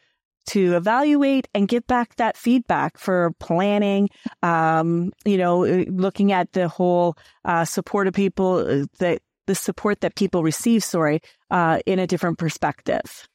to 0.45 0.75
evaluate 0.75 1.47
and 1.53 1.69
give 1.69 1.87
back 1.87 2.15
that 2.17 2.35
feedback 2.35 2.97
for 2.97 3.31
planning, 3.39 4.09
um, 4.41 5.13
you 5.23 5.37
know, 5.37 5.63
looking 5.87 6.33
at 6.33 6.51
the 6.51 6.67
whole 6.67 7.15
uh, 7.45 7.63
support 7.63 8.07
of 8.07 8.13
people 8.13 8.57
uh, 8.57 8.85
that 8.99 9.21
the 9.47 9.55
support 9.55 10.01
that 10.01 10.15
people 10.15 10.43
receive, 10.43 10.83
sorry, 10.83 11.21
uh, 11.49 11.79
in 11.85 11.99
a 11.99 12.07
different 12.07 12.37
perspective. 12.37 13.27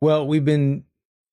Well, 0.00 0.26
we've 0.26 0.44
been 0.44 0.84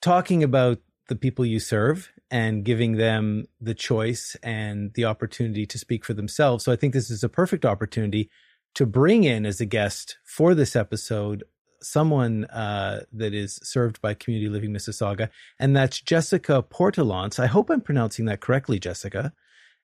talking 0.01 0.43
about 0.43 0.79
the 1.07 1.15
people 1.15 1.45
you 1.45 1.59
serve 1.59 2.11
and 2.29 2.65
giving 2.65 2.97
them 2.97 3.45
the 3.61 3.73
choice 3.73 4.35
and 4.43 4.93
the 4.93 5.05
opportunity 5.05 5.65
to 5.65 5.77
speak 5.77 6.03
for 6.03 6.13
themselves. 6.13 6.65
So 6.65 6.71
I 6.73 6.75
think 6.75 6.93
this 6.93 7.09
is 7.09 7.23
a 7.23 7.29
perfect 7.29 7.63
opportunity 7.63 8.29
to 8.75 8.85
bring 8.85 9.23
in 9.23 9.45
as 9.45 9.61
a 9.61 9.65
guest 9.65 10.17
for 10.25 10.53
this 10.53 10.75
episode 10.75 11.43
someone 11.81 12.45
uh, 12.45 13.03
that 13.13 13.33
is 13.33 13.59
served 13.63 14.01
by 14.01 14.13
Community 14.13 14.49
Living 14.49 14.71
Mississauga, 14.71 15.29
and 15.59 15.75
that's 15.75 16.01
Jessica 16.01 16.63
Portelance. 16.63 17.39
I 17.39 17.45
hope 17.45 17.69
I'm 17.69 17.81
pronouncing 17.81 18.25
that 18.25 18.41
correctly, 18.41 18.79
Jessica. 18.79 19.31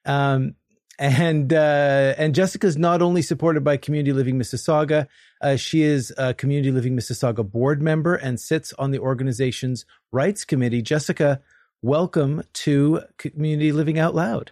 Um, 0.06 0.56
and 1.00 1.52
uh, 1.54 2.14
and 2.18 2.36
Jessica 2.36 2.68
is 2.68 2.78
not 2.78 3.02
only 3.02 3.22
supported 3.22 3.64
by 3.64 3.78
Community 3.78 4.14
Living 4.14 4.38
Mississauga, 4.38 5.08
uh, 5.42 5.56
she 5.56 5.82
is 5.82 6.14
a 6.18 6.34
Community 6.34 6.72
Living 6.72 6.96
Mississauga 6.96 7.50
board 7.50 7.82
member 7.82 8.16
and 8.16 8.40
sits 8.40 8.74
on 8.74 8.92
the 8.92 9.00
organization's 9.00 9.86
rights 10.12 10.46
committee. 10.46 10.82
Jessica, 10.82 11.42
welcome 11.82 12.44
to 12.54 13.02
Community 13.18 13.72
Living 13.72 13.98
Out 13.98 14.14
Loud. 14.14 14.52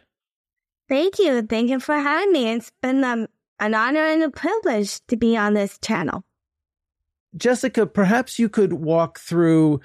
Thank 0.90 1.20
you. 1.20 1.42
Thank 1.44 1.70
you 1.70 1.80
for 1.80 1.96
having 1.96 2.34
me. 2.34 2.52
It's 2.52 2.72
been 2.82 3.04
um, 3.04 3.28
an 3.60 3.74
honor 3.74 4.06
and 4.06 4.24
a 4.24 4.30
privilege 4.30 5.00
to 5.08 5.16
be 5.16 5.38
on 5.38 5.54
this 5.54 5.78
channel. 5.78 6.24
Jessica, 7.38 7.86
perhaps 7.86 8.40
you 8.40 8.50
could 8.50 8.74
walk 8.74 9.20
through 9.20 9.80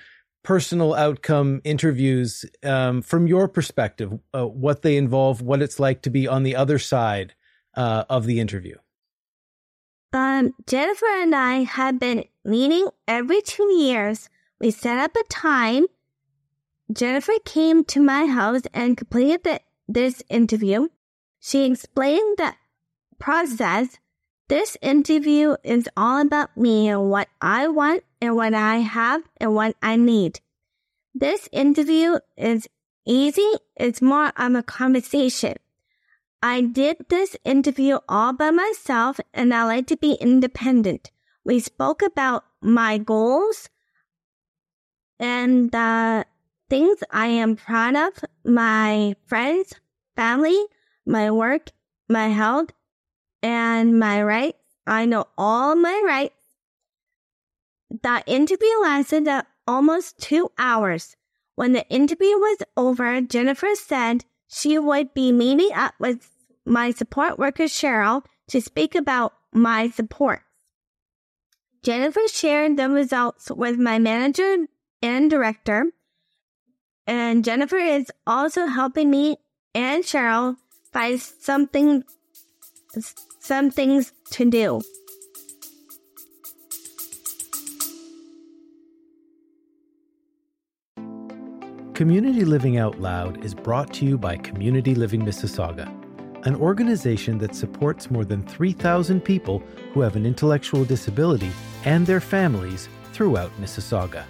personal 0.46 0.94
outcome 0.94 1.60
interviews 1.64 2.44
um, 2.62 3.02
from 3.02 3.26
your 3.26 3.48
perspective, 3.48 4.16
uh, 4.32 4.46
what 4.46 4.82
they 4.82 4.96
involve, 4.96 5.42
what 5.42 5.60
it's 5.60 5.80
like 5.80 6.02
to 6.02 6.08
be 6.08 6.28
on 6.28 6.44
the 6.44 6.54
other 6.54 6.78
side 6.78 7.34
uh, 7.76 8.04
of 8.08 8.26
the 8.26 8.38
interview. 8.38 8.76
Um, 10.12 10.54
Jennifer 10.68 11.08
and 11.18 11.34
I 11.34 11.64
have 11.64 11.98
been 11.98 12.26
meeting 12.44 12.86
every 13.08 13.42
two 13.42 13.72
years. 13.72 14.30
We 14.60 14.70
set 14.70 14.98
up 14.98 15.16
a 15.16 15.24
time. 15.28 15.86
Jennifer 16.92 17.32
came 17.44 17.82
to 17.86 18.00
my 18.00 18.26
house 18.26 18.62
and 18.72 18.96
completed 18.96 19.42
the, 19.42 19.60
this 19.88 20.22
interview. 20.30 20.86
She 21.40 21.64
explained 21.64 22.38
the 22.38 22.54
process 23.18 23.98
this 24.48 24.76
interview 24.80 25.56
is 25.64 25.88
all 25.96 26.20
about 26.20 26.56
me 26.56 26.88
and 26.88 27.10
what 27.10 27.28
I 27.40 27.68
want 27.68 28.04
and 28.20 28.36
what 28.36 28.54
I 28.54 28.76
have 28.76 29.22
and 29.38 29.54
what 29.54 29.76
I 29.82 29.96
need. 29.96 30.40
This 31.14 31.48
interview 31.52 32.18
is 32.36 32.68
easy. 33.04 33.50
It's 33.76 34.02
more 34.02 34.32
of 34.36 34.54
a 34.54 34.62
conversation. 34.62 35.54
I 36.42 36.60
did 36.60 37.06
this 37.08 37.36
interview 37.44 37.98
all 38.08 38.32
by 38.32 38.50
myself 38.50 39.18
and 39.34 39.52
I 39.52 39.64
like 39.64 39.86
to 39.88 39.96
be 39.96 40.12
independent. 40.14 41.10
We 41.44 41.60
spoke 41.60 42.02
about 42.02 42.44
my 42.60 42.98
goals 42.98 43.68
and 45.18 45.72
the 45.72 46.26
things 46.68 46.98
I 47.10 47.28
am 47.28 47.56
proud 47.56 47.96
of, 47.96 48.12
my 48.44 49.16
friends, 49.26 49.74
family, 50.14 50.66
my 51.06 51.30
work, 51.30 51.70
my 52.08 52.28
health, 52.28 52.70
and 53.42 53.98
my 53.98 54.22
rights. 54.22 54.58
I 54.86 55.04
know 55.04 55.26
all 55.36 55.74
my 55.74 56.02
rights. 56.04 56.34
The 57.90 58.22
interview 58.26 58.80
lasted 58.82 59.28
almost 59.66 60.18
two 60.18 60.50
hours. 60.58 61.16
When 61.54 61.72
the 61.72 61.88
interview 61.88 62.36
was 62.36 62.58
over, 62.76 63.20
Jennifer 63.20 63.74
said 63.74 64.24
she 64.48 64.78
would 64.78 65.14
be 65.14 65.32
meeting 65.32 65.70
up 65.74 65.94
with 65.98 66.30
my 66.64 66.90
support 66.90 67.38
worker 67.38 67.64
Cheryl 67.64 68.24
to 68.48 68.60
speak 68.60 68.94
about 68.94 69.32
my 69.52 69.88
support. 69.88 70.42
Jennifer 71.82 72.26
shared 72.28 72.76
the 72.76 72.90
results 72.90 73.50
with 73.50 73.78
my 73.78 73.98
manager 73.98 74.66
and 75.00 75.30
director, 75.30 75.86
and 77.06 77.44
Jennifer 77.44 77.76
is 77.76 78.10
also 78.26 78.66
helping 78.66 79.10
me 79.10 79.36
and 79.74 80.02
Cheryl 80.02 80.56
find 80.92 81.20
something 81.20 82.02
some 83.38 83.70
things 83.70 84.12
to 84.30 84.50
do. 84.50 84.80
Community 91.94 92.44
Living 92.44 92.76
Out 92.76 93.00
Loud 93.00 93.42
is 93.42 93.54
brought 93.54 93.90
to 93.94 94.04
you 94.04 94.18
by 94.18 94.36
Community 94.36 94.94
Living 94.94 95.22
Mississauga, 95.22 95.86
an 96.44 96.54
organization 96.54 97.38
that 97.38 97.54
supports 97.54 98.10
more 98.10 98.26
than 98.26 98.42
3,000 98.42 99.22
people 99.22 99.62
who 99.94 100.02
have 100.02 100.14
an 100.14 100.26
intellectual 100.26 100.84
disability 100.84 101.50
and 101.86 102.06
their 102.06 102.20
families 102.20 102.90
throughout 103.14 103.50
Mississauga. 103.58 104.24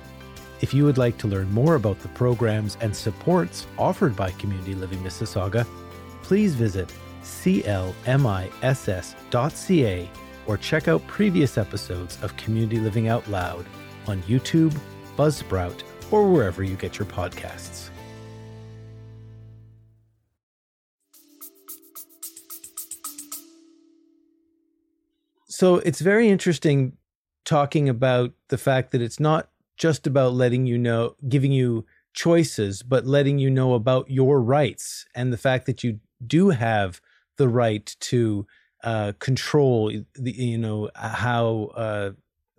If 0.61 0.73
you 0.73 0.85
would 0.85 0.97
like 0.97 1.19
to 1.19 1.27
learn 1.27 1.51
more 1.53 1.75
about 1.75 1.99
the 1.99 2.09
programs 2.11 2.79
and 2.81 2.95
supports 2.95 3.67
offered 3.79 4.15
by 4.15 4.31
Community 4.31 4.77
Living 4.77 5.01
Mississauga, 5.01 5.67
please 6.23 6.55
visit 6.55 6.93
clmiss.ca 7.27 8.01
or 10.47 10.57
check 10.57 10.89
out 10.89 11.07
previous 11.07 11.59
episodes 11.59 12.19
of 12.23 12.37
Community 12.37 12.79
Living 12.79 13.09
Out 13.09 13.29
Loud 13.29 13.67
on 14.07 14.23
YouTube, 14.23 14.79
Buzzsprout, 15.17 15.83
or 16.11 16.31
wherever 16.31 16.63
you 16.63 16.77
get 16.77 16.99
your 16.99 17.07
podcasts. 17.07 17.91
So 25.49 25.77
it's 25.77 26.01
very 26.01 26.29
interesting 26.29 26.99
talking 27.47 27.89
about 27.89 28.33
the 28.49 28.59
fact 28.59 28.93
that 28.93 29.01
it's 29.01 29.19
not 29.19 29.49
just 29.79 30.07
about 30.07 30.35
letting 30.35 30.67
you 30.67 30.77
know, 30.77 31.17
giving 31.29 31.51
you 31.51 31.87
choices, 32.13 32.83
but 32.83 33.07
letting 33.07 33.39
you 33.39 33.51
know 33.51 33.75
about 33.75 34.11
your 34.11 34.41
rights 34.43 35.07
and 35.15 35.33
the 35.33 35.39
fact 35.39 35.67
that 35.67 35.83
you 35.83 36.01
do 36.27 36.51
have 36.51 37.01
the 37.37 37.49
right 37.49 37.95
to 38.01 38.47
uh, 38.85 39.13
control 39.19 39.91
the, 40.15 40.33
you 40.33 40.59
know 40.59 40.91
how 40.95 41.71
uh, 41.75 42.11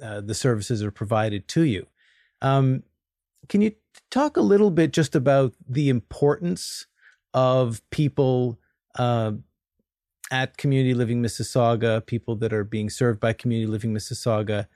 uh, 0.03 0.22
the 0.22 0.34
services 0.34 0.84
are 0.84 0.91
provided 0.91 1.48
to 1.50 1.63
you. 1.63 1.86
Um, 2.41 2.84
can 3.48 3.62
you 3.62 3.72
talk 4.12 4.38
a 4.38 4.41
little 4.41 4.72
bit 4.72 4.91
just 4.91 5.15
about 5.15 5.53
the 5.67 5.89
importance 5.89 6.86
of 7.34 7.81
people 7.89 8.60
uh, 8.96 9.31
at 10.31 10.57
Community 10.57 10.93
Living 10.93 11.22
Mississauga, 11.22 12.05
people 12.05 12.36
that 12.38 12.53
are 12.53 12.63
being 12.63 12.89
served 12.89 13.19
by 13.19 13.34
Community 13.34 13.72
Living 13.72 13.93
Mississauga, 13.93 14.67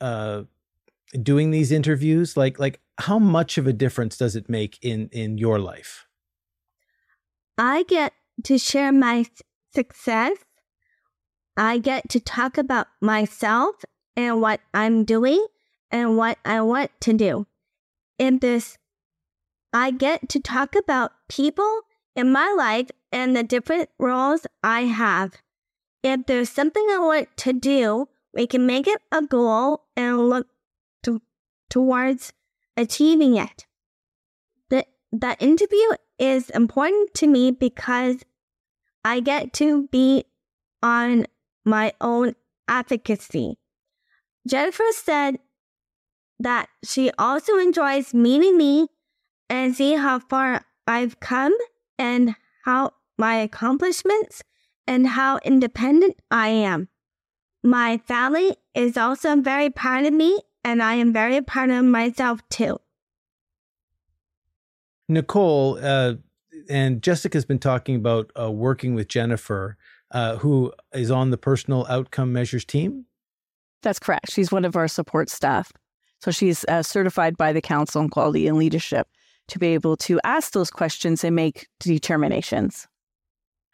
uh, 0.00 0.42
doing 1.22 1.50
these 1.50 1.72
interviews? 1.72 2.36
Like, 2.36 2.58
like 2.58 2.80
how 2.98 3.18
much 3.18 3.58
of 3.58 3.66
a 3.66 3.72
difference 3.72 4.16
does 4.16 4.36
it 4.36 4.48
make 4.48 4.78
in 4.82 5.08
in 5.12 5.38
your 5.38 5.58
life? 5.58 6.06
I 7.58 7.84
get 7.84 8.12
to 8.44 8.58
share 8.58 8.92
my 8.92 9.24
success. 9.74 10.36
I 11.56 11.78
get 11.78 12.08
to 12.10 12.20
talk 12.20 12.58
about 12.58 12.86
myself 13.00 13.76
and 14.16 14.40
what 14.40 14.60
I'm 14.74 15.04
doing 15.04 15.46
and 15.90 16.16
what 16.16 16.38
I 16.44 16.60
want 16.60 16.90
to 17.00 17.12
do. 17.12 17.46
In 18.18 18.38
this, 18.38 18.78
I 19.72 19.90
get 19.90 20.28
to 20.30 20.40
talk 20.40 20.74
about 20.74 21.12
people 21.28 21.82
in 22.14 22.32
my 22.32 22.54
life 22.56 22.90
and 23.12 23.36
the 23.36 23.42
different 23.42 23.90
roles 23.98 24.46
I 24.62 24.82
have. 24.82 25.34
If 26.02 26.26
there's 26.26 26.50
something 26.50 26.86
I 26.90 26.98
want 26.98 27.36
to 27.38 27.52
do, 27.52 28.08
we 28.32 28.46
can 28.46 28.66
make 28.66 28.86
it 28.86 29.00
a 29.12 29.22
goal 29.22 29.84
and 29.96 30.28
look 30.28 30.46
to, 31.02 31.20
towards 31.68 32.32
achieving 32.76 33.36
it. 33.36 33.66
The, 34.68 34.84
the 35.12 35.36
interview 35.40 35.96
is 36.18 36.50
important 36.50 37.14
to 37.14 37.26
me 37.26 37.50
because 37.50 38.18
I 39.04 39.20
get 39.20 39.52
to 39.54 39.88
be 39.88 40.24
on 40.82 41.26
my 41.64 41.92
own 42.00 42.34
advocacy. 42.68 43.58
Jennifer 44.46 44.84
said 44.92 45.38
that 46.38 46.68
she 46.84 47.10
also 47.18 47.58
enjoys 47.58 48.14
meeting 48.14 48.56
me 48.56 48.88
and 49.48 49.74
see 49.74 49.94
how 49.94 50.18
far 50.18 50.64
I've 50.86 51.20
come 51.20 51.54
and 51.98 52.34
how 52.64 52.92
my 53.18 53.36
accomplishments 53.36 54.42
and 54.86 55.06
how 55.06 55.38
independent 55.44 56.16
I 56.30 56.48
am. 56.48 56.88
My 57.62 57.98
family 57.98 58.56
is 58.74 58.96
also 58.96 59.36
very 59.36 59.70
proud 59.70 60.04
of 60.04 60.12
me 60.12 60.40
and 60.62 60.82
I 60.82 60.94
am 60.94 61.12
very 61.12 61.40
proud 61.40 61.70
of 61.70 61.84
myself 61.84 62.40
too. 62.48 62.78
Nicole, 65.08 65.78
uh, 65.82 66.14
and 66.68 67.02
Jessica's 67.02 67.44
been 67.44 67.58
talking 67.58 67.96
about 67.96 68.30
uh, 68.38 68.50
working 68.50 68.94
with 68.94 69.08
Jennifer, 69.08 69.76
uh, 70.10 70.36
who 70.36 70.72
is 70.92 71.10
on 71.10 71.30
the 71.30 71.36
personal 71.36 71.86
outcome 71.88 72.32
measures 72.32 72.64
team. 72.64 73.06
That's 73.82 73.98
correct. 73.98 74.32
She's 74.32 74.50
one 74.50 74.64
of 74.64 74.76
our 74.76 74.88
support 74.88 75.30
staff. 75.30 75.72
So 76.20 76.30
she's 76.30 76.64
uh, 76.64 76.82
certified 76.82 77.36
by 77.36 77.52
the 77.52 77.60
Council 77.60 78.00
on 78.00 78.08
Quality 78.08 78.48
and 78.48 78.56
Leadership 78.56 79.08
to 79.48 79.58
be 79.58 79.68
able 79.68 79.96
to 79.98 80.18
ask 80.24 80.52
those 80.52 80.70
questions 80.70 81.22
and 81.22 81.36
make 81.36 81.68
determinations. 81.78 82.88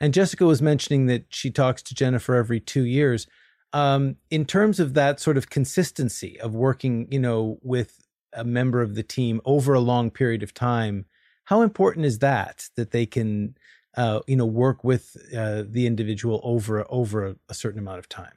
And 0.00 0.12
Jessica 0.12 0.44
was 0.44 0.60
mentioning 0.60 1.06
that 1.06 1.26
she 1.28 1.50
talks 1.50 1.82
to 1.84 1.94
Jennifer 1.94 2.34
every 2.34 2.60
two 2.60 2.84
years. 2.84 3.26
Um, 3.72 4.16
in 4.30 4.44
terms 4.44 4.80
of 4.80 4.94
that 4.94 5.20
sort 5.20 5.36
of 5.36 5.48
consistency 5.48 6.38
of 6.40 6.54
working, 6.54 7.08
you 7.10 7.18
know, 7.18 7.58
with 7.62 8.04
a 8.34 8.44
member 8.44 8.82
of 8.82 8.96
the 8.96 9.02
team 9.02 9.40
over 9.44 9.72
a 9.72 9.80
long 9.80 10.10
period 10.10 10.42
of 10.42 10.52
time, 10.52 11.06
how 11.52 11.60
important 11.60 12.06
is 12.06 12.20
that 12.20 12.70
that 12.76 12.92
they 12.92 13.04
can, 13.04 13.54
uh, 13.94 14.20
you 14.26 14.36
know, 14.36 14.46
work 14.46 14.82
with 14.82 15.04
uh, 15.36 15.64
the 15.68 15.86
individual 15.86 16.40
over 16.42 16.86
over 16.88 17.36
a, 17.50 17.54
certain 17.54 17.78
amount 17.78 17.98
of 17.98 18.08
time? 18.08 18.32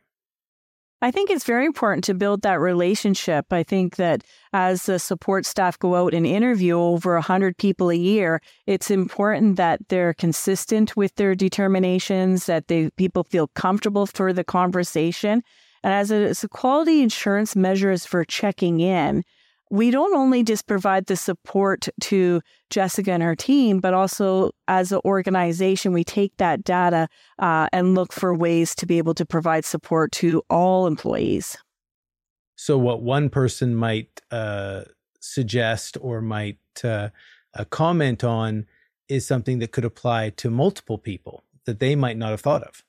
I 1.01 1.12
think 1.12 1.29
it's 1.29 1.45
very 1.45 1.65
important 1.65 2.03
to 2.05 2.13
build 2.13 2.41
that 2.41 2.60
relationship. 2.60 3.53
I 3.53 3.63
think 3.63 3.95
that 3.95 4.25
as 4.51 4.84
the 4.84 5.00
support 5.00 5.45
staff 5.45 5.79
go 5.79 5.95
out 5.95 6.13
and 6.13 6.25
interview 6.25 6.75
over 6.77 7.13
100 7.13 7.57
people 7.57 7.89
a 7.89 7.95
year, 7.95 8.41
it's 8.67 8.91
important 8.91 9.55
that 9.55 9.88
they're 9.88 10.13
consistent 10.13 10.98
with 10.98 11.15
their 11.15 11.36
determinations, 11.36 12.48
that 12.48 12.67
they 12.67 12.89
people 12.98 13.24
feel 13.24 13.48
comfortable 13.48 14.07
for 14.07 14.34
the 14.34 14.43
conversation. 14.43 15.41
And 15.86 15.93
as 15.93 16.12
a, 16.12 16.15
as 16.15 16.43
a 16.43 16.50
quality 16.50 17.01
insurance 17.01 17.55
measures 17.55 18.05
for 18.05 18.25
checking 18.25 18.81
in, 18.81 19.24
we 19.72 19.91
don't 19.91 20.15
only 20.15 20.43
just 20.43 20.67
provide 20.67 21.07
the 21.07 21.15
support 21.15 21.88
to 22.01 22.41
Jessica 22.69 23.12
and 23.12 23.24
her 23.24 23.36
team, 23.36 23.79
but 23.79 23.93
also 23.93 24.51
as 24.67 24.91
an 24.91 25.01
organization, 25.05 25.91
we 25.91 26.03
take 26.03 26.38
that 26.38 26.63
data 26.63 27.07
uh, 27.39 27.67
and 27.74 27.95
look 27.95 28.13
for 28.13 28.36
ways 28.36 28.75
to 28.75 28.86
be 28.86 28.98
able 28.98 29.15
to 29.15 29.25
provide 29.25 29.65
support 29.65 30.12
to 30.13 30.43
all 30.50 30.88
employees. 30.88 31.57
So, 32.55 32.77
what 32.77 33.01
one 33.01 33.29
person 33.29 33.75
might 33.75 34.22
uh, 34.31 34.84
suggest 35.19 35.98
or 36.00 36.22
might 36.22 36.60
uh, 36.84 37.10
uh 37.53 37.65
comment 37.65 38.24
on 38.24 38.65
is 39.07 39.25
something 39.25 39.60
that 39.60 39.72
could 39.72 39.86
apply 39.86 40.29
to 40.31 40.50
multiple 40.50 40.98
people 40.98 41.43
that 41.65 41.79
they 41.79 41.95
might 41.95 42.17
not 42.17 42.31
have 42.31 42.41
thought 42.41 42.63
of. 42.63 42.84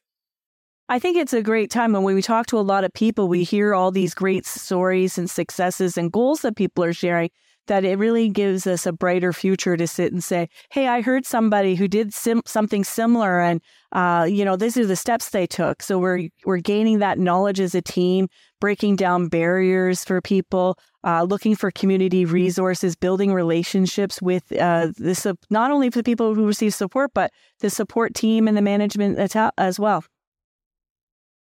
I 0.88 1.00
think 1.00 1.16
it's 1.16 1.33
a 1.33 1.43
great 1.43 1.71
time. 1.71 1.97
And 1.97 2.05
when 2.05 2.14
we 2.14 2.23
talk 2.23 2.47
to 2.47 2.59
a 2.59 2.61
lot 2.61 2.85
of 2.85 2.93
people, 2.93 3.26
we 3.26 3.43
hear 3.43 3.75
all 3.75 3.90
these 3.90 4.14
great 4.14 4.47
stories 4.47 5.19
and 5.19 5.28
successes 5.28 5.99
and 5.99 6.12
goals 6.12 6.43
that 6.43 6.57
people 6.57 6.85
are 6.85 6.93
sharing. 6.93 7.31
That 7.66 7.85
it 7.85 7.99
really 7.99 8.28
gives 8.28 8.64
us 8.69 8.87
a 8.87 8.93
brighter 8.93 9.33
future 9.33 9.76
to 9.76 9.88
sit 9.88 10.12
and 10.12 10.23
say, 10.23 10.49
"Hey, 10.71 10.87
I 10.87 11.00
heard 11.00 11.26
somebody 11.26 11.75
who 11.75 11.88
did 11.88 12.14
sim- 12.14 12.43
something 12.47 12.85
similar, 12.85 13.40
and 13.40 13.61
uh, 13.90 14.28
you 14.31 14.45
know, 14.45 14.55
these 14.55 14.76
are 14.76 14.87
the 14.87 14.95
steps 14.95 15.31
they 15.31 15.49
took." 15.49 15.83
So 15.83 15.99
we're 15.99 16.28
we're 16.45 16.59
gaining 16.59 17.00
that 17.00 17.19
knowledge 17.19 17.59
as 17.59 17.75
a 17.75 17.83
team, 17.83 18.28
breaking 18.61 18.95
down 18.95 19.26
barriers 19.26 20.05
for 20.05 20.21
people, 20.21 20.78
uh, 21.02 21.25
looking 21.25 21.57
for 21.57 21.73
community 21.73 22.25
resources, 22.25 22.95
building 22.95 23.33
relationships 23.33 24.23
with 24.23 24.52
uh, 24.52 24.93
this 24.97 25.26
not 25.50 25.73
only 25.73 25.90
for 25.90 25.99
the 25.99 26.05
people 26.05 26.37
who 26.37 26.47
receive 26.47 26.73
support, 26.73 27.11
but 27.14 27.33
the 27.59 27.71
support 27.71 28.14
team 28.14 28.47
and 28.47 28.57
the 28.57 28.62
management 28.62 29.19
as 29.59 29.81
well. 29.81 30.05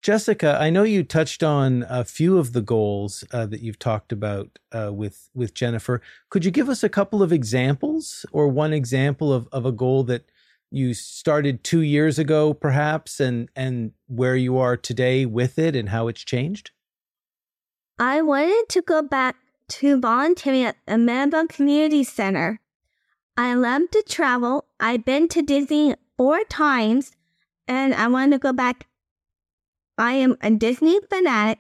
Jessica, 0.02 0.58
I 0.60 0.70
know 0.70 0.84
you 0.84 1.04
touched 1.04 1.44
on 1.44 1.86
a 1.90 2.06
few 2.06 2.38
of 2.38 2.54
the 2.54 2.62
goals 2.62 3.24
uh, 3.32 3.46
that 3.48 3.62
you've 3.62 3.80
talked 3.80 4.12
about 4.12 4.60
uh, 4.72 4.92
with 4.94 5.30
with 5.34 5.54
Jennifer. 5.54 6.02
Could 6.30 6.46
you 6.46 6.52
give 6.52 6.70
us 6.70 6.84
a 6.84 6.90
couple 6.90 7.24
of 7.24 7.34
examples, 7.34 8.26
or 8.32 8.48
one 8.48 8.74
example 8.74 9.34
of 9.34 9.48
of 9.52 9.66
a 9.66 9.72
goal 9.72 10.04
that 10.04 10.30
you 10.70 10.94
started 10.94 11.64
two 11.64 11.82
years 11.82 12.20
ago, 12.20 12.54
perhaps, 12.54 13.20
and 13.20 13.50
and 13.56 13.92
where 14.08 14.36
you 14.36 14.58
are 14.58 14.78
today 14.78 15.26
with 15.26 15.58
it, 15.58 15.76
and 15.76 15.90
how 15.90 16.08
it's 16.08 16.24
changed? 16.24 16.72
I 18.00 18.22
wanted 18.22 18.70
to 18.70 18.82
go 18.82 19.02
back 19.02 19.36
to 19.70 20.00
volunteering 20.00 20.64
at 20.64 20.78
the 20.86 20.94
Manabunk 20.94 21.50
Community 21.50 22.04
Center. 22.04 22.62
I 23.36 23.56
love 23.56 23.90
to 23.92 24.04
travel. 24.08 24.66
I've 24.80 25.04
been 25.04 25.28
to 25.30 25.42
Disney 25.42 25.96
four 26.16 26.44
times, 26.44 27.12
and 27.68 27.94
I 27.94 28.08
want 28.08 28.32
to 28.34 28.40
go 28.40 28.54
back 28.54 28.88
I 29.98 30.14
am 30.14 30.38
a 30.42 30.52
Disney 30.52 31.00
fanatic, 31.10 31.60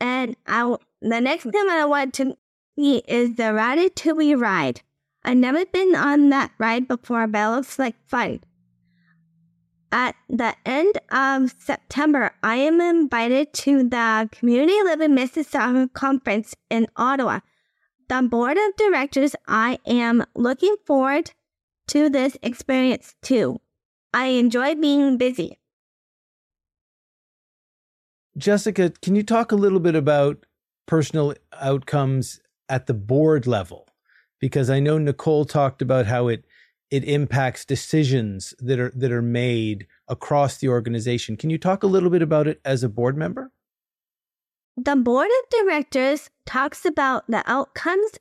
and 0.00 0.36
I 0.46 0.76
the 1.00 1.20
next 1.20 1.44
time 1.44 1.70
I 1.70 1.84
want 1.84 2.14
to 2.14 2.36
see 2.76 2.98
is 3.08 3.36
the 3.36 3.44
Ratatouille 3.44 4.40
ride. 4.40 4.82
I've 5.24 5.38
never 5.38 5.64
been 5.64 5.94
on 5.94 6.28
that 6.30 6.52
ride 6.58 6.86
before, 6.86 7.26
but 7.26 7.38
it 7.38 7.56
looks 7.56 7.78
like 7.78 7.96
fun. 8.06 8.40
At 9.90 10.16
the 10.28 10.54
end 10.66 10.98
of 11.10 11.54
September, 11.58 12.32
I 12.42 12.56
am 12.56 12.80
invited 12.80 13.52
to 13.54 13.88
the 13.88 14.28
Community 14.32 14.82
Living 14.82 15.14
Mississauga 15.14 15.92
Conference 15.92 16.54
in 16.68 16.88
Ottawa. 16.96 17.40
The 18.08 18.22
board 18.22 18.58
of 18.58 18.76
directors, 18.76 19.36
I 19.46 19.78
am 19.86 20.24
looking 20.34 20.76
forward 20.84 21.30
to 21.86 22.10
this 22.10 22.36
experience 22.42 23.14
too. 23.22 23.60
I 24.12 24.26
enjoy 24.26 24.74
being 24.74 25.16
busy. 25.16 25.58
Jessica, 28.36 28.92
can 29.02 29.14
you 29.14 29.22
talk 29.22 29.52
a 29.52 29.56
little 29.56 29.80
bit 29.80 29.94
about 29.94 30.44
personal 30.86 31.34
outcomes 31.60 32.40
at 32.68 32.86
the 32.86 32.94
board 32.94 33.46
level? 33.46 33.88
Because 34.40 34.68
I 34.68 34.80
know 34.80 34.98
Nicole 34.98 35.44
talked 35.44 35.80
about 35.80 36.06
how 36.06 36.28
it 36.28 36.44
it 36.90 37.04
impacts 37.04 37.64
decisions 37.64 38.54
that 38.58 38.78
are 38.78 38.92
that 38.94 39.12
are 39.12 39.22
made 39.22 39.86
across 40.08 40.58
the 40.58 40.68
organization. 40.68 41.36
Can 41.36 41.50
you 41.50 41.58
talk 41.58 41.82
a 41.82 41.88
little 41.88 42.10
bit 42.10 42.22
about 42.22 42.46
it 42.46 42.60
as 42.64 42.82
a 42.82 42.88
board 42.88 43.16
member? 43.16 43.52
The 44.76 44.96
board 44.96 45.28
of 45.28 45.50
directors 45.50 46.30
talks 46.46 46.84
about 46.84 47.24
the 47.28 47.44
outcomes 47.46 48.18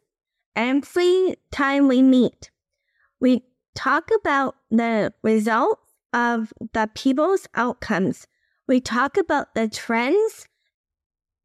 every 0.56 1.36
time 1.52 1.88
we 1.88 2.02
meet. 2.04 2.52
We 3.19 3.43
talk 3.76 4.10
about 4.19 4.56
the 4.69 5.13
results 5.23 5.82
of 6.13 6.54
the 6.73 6.89
people's 6.93 7.47
outcomes 7.56 8.28
we 8.67 8.80
talk 8.80 9.17
about 9.17 9.56
the 9.56 9.67
trends. 9.67 10.47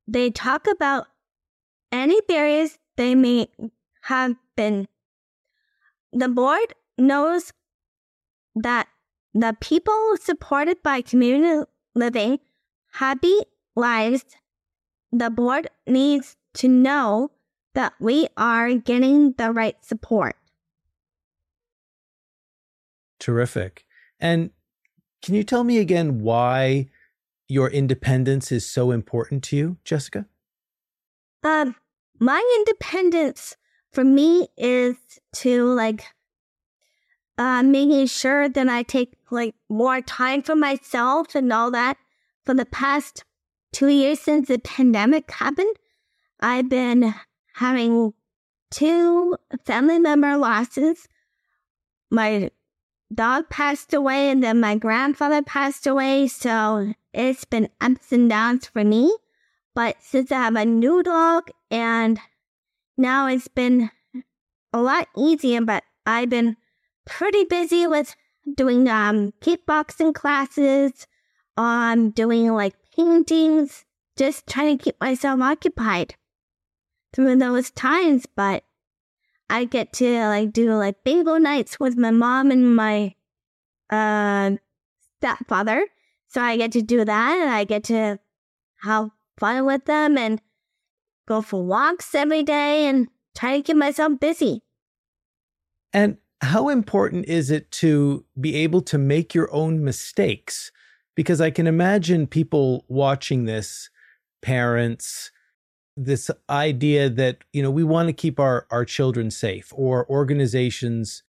They 0.07 0.31
talk 0.31 0.67
about 0.67 1.07
any 1.93 2.21
barriers 2.29 2.79
they 2.97 3.15
may 3.15 3.49
have 4.03 4.37
been. 4.57 4.89
The 6.13 6.29
board 6.29 6.75
knows 6.97 7.53
that 8.55 8.89
the 9.35 9.57
people 9.61 10.17
supported 10.21 10.83
by 10.83 11.03
community 11.03 11.71
living 11.95 12.39
happy 12.93 13.39
lives, 13.77 14.25
the 15.13 15.31
board 15.31 15.69
needs 15.87 16.37
to 16.55 16.69
know 16.69 17.31
that 17.75 17.93
we 18.01 18.27
are 18.37 18.75
getting 18.75 19.33
the 19.33 19.53
right 19.53 19.77
support. 19.85 20.37
Terrific. 23.21 23.85
And 24.19 24.51
can 25.23 25.35
you 25.35 25.45
tell 25.45 25.65
me 25.65 25.79
again 25.79 26.21
why 26.21 26.89
your 27.49 27.71
independence 27.71 28.53
is 28.53 28.67
so 28.67 28.91
important 28.91 29.43
to 29.45 29.57
you, 29.57 29.77
Jessica? 29.85 30.27
Um, 31.43 31.75
my 32.19 32.43
independence 32.59 33.57
for 33.93 34.05
me 34.05 34.49
is 34.57 34.97
to 35.37 35.65
like 35.65 36.05
uh 37.39 37.63
making 37.63 38.07
sure 38.07 38.49
that 38.49 38.69
I 38.69 38.83
take 38.83 39.15
like 39.31 39.55
more 39.69 40.01
time 40.01 40.43
for 40.43 40.57
myself 40.57 41.35
and 41.35 41.53
all 41.53 41.71
that. 41.71 41.97
For 42.45 42.55
the 42.55 42.67
past 42.67 43.25
two 43.73 43.89
years 43.89 44.21
since 44.21 44.49
the 44.49 44.59
pandemic 44.59 45.31
happened, 45.31 45.77
I've 46.41 46.69
been 46.69 47.15
having 47.55 48.15
two 48.71 49.37
family 49.65 49.99
member 49.99 50.37
losses. 50.37 51.09
My 52.11 52.51
dog 53.13 53.49
passed 53.51 53.93
away 53.95 54.31
and 54.31 54.43
then 54.43 54.61
my 54.61 54.77
grandfather 54.77 55.43
passed 55.43 55.87
away. 55.87 56.29
So 56.29 56.95
it's 57.13 57.45
been 57.45 57.69
ups 57.81 58.13
and 58.13 58.29
downs 58.29 58.67
for 58.67 58.85
me. 58.85 59.15
But 59.75 59.97
since 60.01 60.33
I 60.33 60.37
have 60.37 60.57
a 60.57 60.65
new 60.65 61.03
dog 61.03 61.51
and 61.71 62.19
now 62.97 63.27
it's 63.29 63.49
been 63.49 63.91
a 64.73 64.81
lot 64.81 65.09
easier, 65.17 65.61
but 65.61 65.85
I've 66.05 66.31
been 66.31 66.57
pretty 67.07 67.45
busy 67.45 67.87
with 67.87 68.17
doing 68.57 68.89
um 68.89 69.33
kickboxing 69.41 70.15
classes, 70.15 71.07
um 71.57 72.11
doing 72.11 72.53
like 72.53 72.75
paintings, 72.97 73.85
just 74.17 74.47
trying 74.47 74.77
to 74.77 74.83
keep 74.83 75.01
myself 75.01 75.41
occupied 75.41 76.17
through 77.13 77.37
those 77.37 77.71
times, 77.71 78.27
but 78.27 78.65
I 79.51 79.65
get 79.65 79.93
to 79.95 80.27
like 80.27 80.53
do 80.53 80.75
like 80.75 81.05
bingo 81.05 81.39
nights 81.39 81.81
with 81.81 81.97
my 81.97 82.11
mom 82.11 82.51
and 82.51 82.77
my 82.77 83.15
uh, 83.91 84.57
stepfather. 85.19 85.87
So 86.29 86.43
I 86.43 86.57
get 86.57 86.73
to 86.73 86.83
do 86.83 87.05
that 87.05 87.39
and 87.39 87.51
I 87.51 87.65
get 87.65 87.85
to 87.85 88.19
have 88.83 89.11
fun 89.39 89.65
with 89.65 89.87
them 89.87 90.19
and 90.19 90.41
go 91.27 91.43
for 91.43 91.65
walks 91.65 92.15
every 92.15 92.43
day 92.43 92.87
and 92.87 93.09
try 93.37 93.57
to 93.57 93.63
keep 93.63 93.77
myself 93.77 94.21
busy. 94.21 94.63
And 95.93 96.19
how 96.41 96.69
important 96.69 97.27
is 97.27 97.51
it 97.51 97.71
to 97.73 98.25
be 98.41 98.55
able 98.57 98.83
to 98.83 98.99
make 98.99 99.35
your 99.35 99.53
own 99.53 99.83
mistakes? 99.83 100.71
Because 101.15 101.41
I 101.41 101.51
can 101.51 101.67
imagine 101.67 102.27
people 102.27 102.85
watching 102.89 103.45
this, 103.45 103.91
parents, 104.43 105.33
this 105.97 106.31
idea 106.49 107.11
that 107.11 107.39
you 107.53 107.61
know 107.61 107.73
we 107.73 107.83
want 107.83 108.09
to 108.09 108.13
keep 108.13 108.39
our 108.39 108.67
our 108.71 108.85
children 108.85 109.31
safe 109.33 109.73
or 109.75 110.09
organizations 110.09 111.25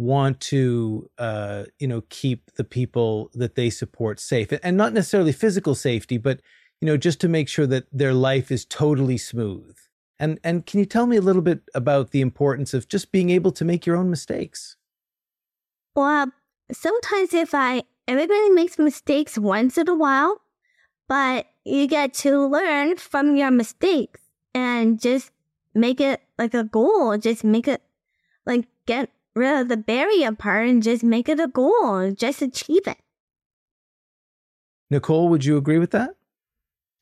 want 0.00 0.40
to 0.40 1.10
uh, 1.18 1.64
you 1.78 1.86
know 1.86 2.02
keep 2.08 2.50
the 2.54 2.64
people 2.64 3.30
that 3.34 3.54
they 3.54 3.68
support 3.68 4.18
safe 4.18 4.48
and 4.62 4.76
not 4.76 4.94
necessarily 4.94 5.30
physical 5.30 5.74
safety 5.74 6.16
but 6.16 6.40
you 6.80 6.86
know 6.86 6.96
just 6.96 7.20
to 7.20 7.28
make 7.28 7.48
sure 7.48 7.66
that 7.66 7.84
their 7.92 8.14
life 8.14 8.50
is 8.50 8.64
totally 8.64 9.18
smooth. 9.18 9.76
And 10.18 10.40
and 10.42 10.64
can 10.64 10.80
you 10.80 10.86
tell 10.86 11.06
me 11.06 11.16
a 11.16 11.22
little 11.22 11.42
bit 11.42 11.62
about 11.74 12.10
the 12.10 12.20
importance 12.20 12.72
of 12.74 12.88
just 12.88 13.12
being 13.12 13.30
able 13.30 13.52
to 13.52 13.64
make 13.64 13.84
your 13.86 13.96
own 13.96 14.10
mistakes? 14.10 14.76
Well 15.94 16.32
sometimes 16.72 17.34
if 17.34 17.54
i 17.54 17.82
everybody 18.06 18.50
makes 18.50 18.78
mistakes 18.78 19.38
once 19.38 19.76
in 19.76 19.88
a 19.88 19.94
while 19.94 20.40
but 21.08 21.46
you 21.64 21.86
get 21.86 22.14
to 22.14 22.46
learn 22.46 22.96
from 22.96 23.36
your 23.36 23.50
mistakes 23.50 24.20
and 24.54 25.00
just 25.00 25.32
make 25.74 26.00
it 26.00 26.20
like 26.38 26.54
a 26.54 26.64
goal 26.64 27.16
just 27.18 27.44
make 27.44 27.68
it 27.68 27.82
like 28.46 28.66
get 28.86 29.10
rid 29.34 29.60
of 29.60 29.68
the 29.68 29.76
barrier 29.76 30.32
part 30.32 30.68
and 30.68 30.82
just 30.82 31.02
make 31.04 31.28
it 31.28 31.40
a 31.40 31.48
goal 31.48 32.10
just 32.12 32.42
achieve 32.42 32.86
it. 32.86 32.98
Nicole, 34.90 35.28
would 35.28 35.44
you 35.44 35.56
agree 35.56 35.78
with 35.78 35.92
that? 35.92 36.16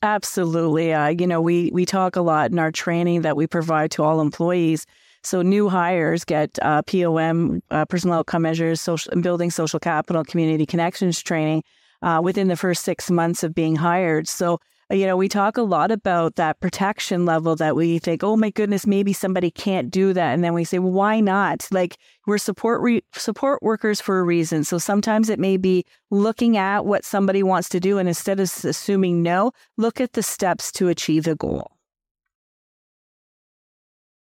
Absolutely. 0.03 0.93
Uh, 0.93 1.09
you 1.09 1.27
know, 1.27 1.41
we 1.41 1.71
we 1.73 1.85
talk 1.85 2.15
a 2.15 2.21
lot 2.21 2.53
in 2.53 2.59
our 2.59 2.71
training 2.71 3.23
that 3.23 3.37
we 3.37 3.47
provide 3.47 3.91
to 3.93 4.05
all 4.05 4.21
employees. 4.21 4.87
So 5.25 5.43
new 5.43 5.69
hires 5.69 6.25
get 6.25 6.57
uh, 6.63 6.83
POM, 6.83 7.61
uh, 7.71 7.85
personal 7.87 8.19
outcome 8.19 8.43
measures, 8.43 8.81
social, 8.81 9.21
building 9.21 9.51
social 9.51 9.81
capital, 9.81 10.23
community 10.23 10.67
connections 10.67 11.21
training 11.21 11.65
uh, 12.03 12.21
within 12.23 12.47
the 12.47 12.57
first 12.57 12.85
six 12.85 13.11
months 13.11 13.43
of 13.43 13.55
being 13.55 13.75
hired. 13.75 14.29
So 14.29 14.59
you 14.91 15.07
know, 15.07 15.17
we 15.17 15.29
talk 15.29 15.59
a 15.59 15.63
lot 15.63 15.91
about 15.91 16.37
that 16.37 16.61
protection 16.61 17.27
level 17.27 17.55
that 17.57 17.77
we 17.77 17.99
think, 17.99 18.25
oh 18.25 18.37
my 18.37 18.51
goodness, 18.51 18.87
maybe 18.87 19.13
somebody 19.13 19.51
can't 19.51 19.91
do 19.91 20.13
that, 20.15 20.33
and 20.33 20.43
then 20.43 20.55
we 20.55 20.65
say, 20.65 20.79
well, 20.79 20.93
why 20.93 21.21
not? 21.21 21.69
Like 21.71 21.99
we're 22.27 22.39
support 22.39 22.81
re- 22.81 23.05
support 23.13 23.63
workers 23.63 24.01
for 24.01 24.19
a 24.19 24.23
reason. 24.23 24.65
So 24.65 24.79
sometimes 24.79 25.29
it 25.29 25.39
may 25.39 25.59
be 25.59 25.85
looking 26.11 26.57
at 26.57 26.87
what 26.87 27.05
somebody 27.05 27.43
wants 27.43 27.69
to 27.71 27.81
do, 27.81 27.99
and 27.99 28.09
instead 28.09 28.41
of 28.41 28.51
assuming 28.65 29.23
no, 29.23 29.53
look 29.77 30.01
at 30.01 30.15
the 30.15 30.23
steps 30.23 30.73
to 30.73 30.89
achieve 30.89 31.27
a 31.27 31.35
goal. 31.35 31.73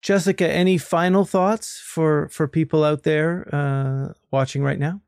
Jessica, 0.00 0.48
any 0.48 0.78
final 0.78 1.24
thoughts 1.24 1.82
for 1.84 2.28
for 2.28 2.48
people 2.48 2.82
out 2.82 3.02
there 3.02 3.48
uh, 3.52 4.12
watching 4.30 4.62
right 4.62 4.78
now? 4.78 5.02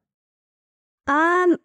Um, 1.07 1.57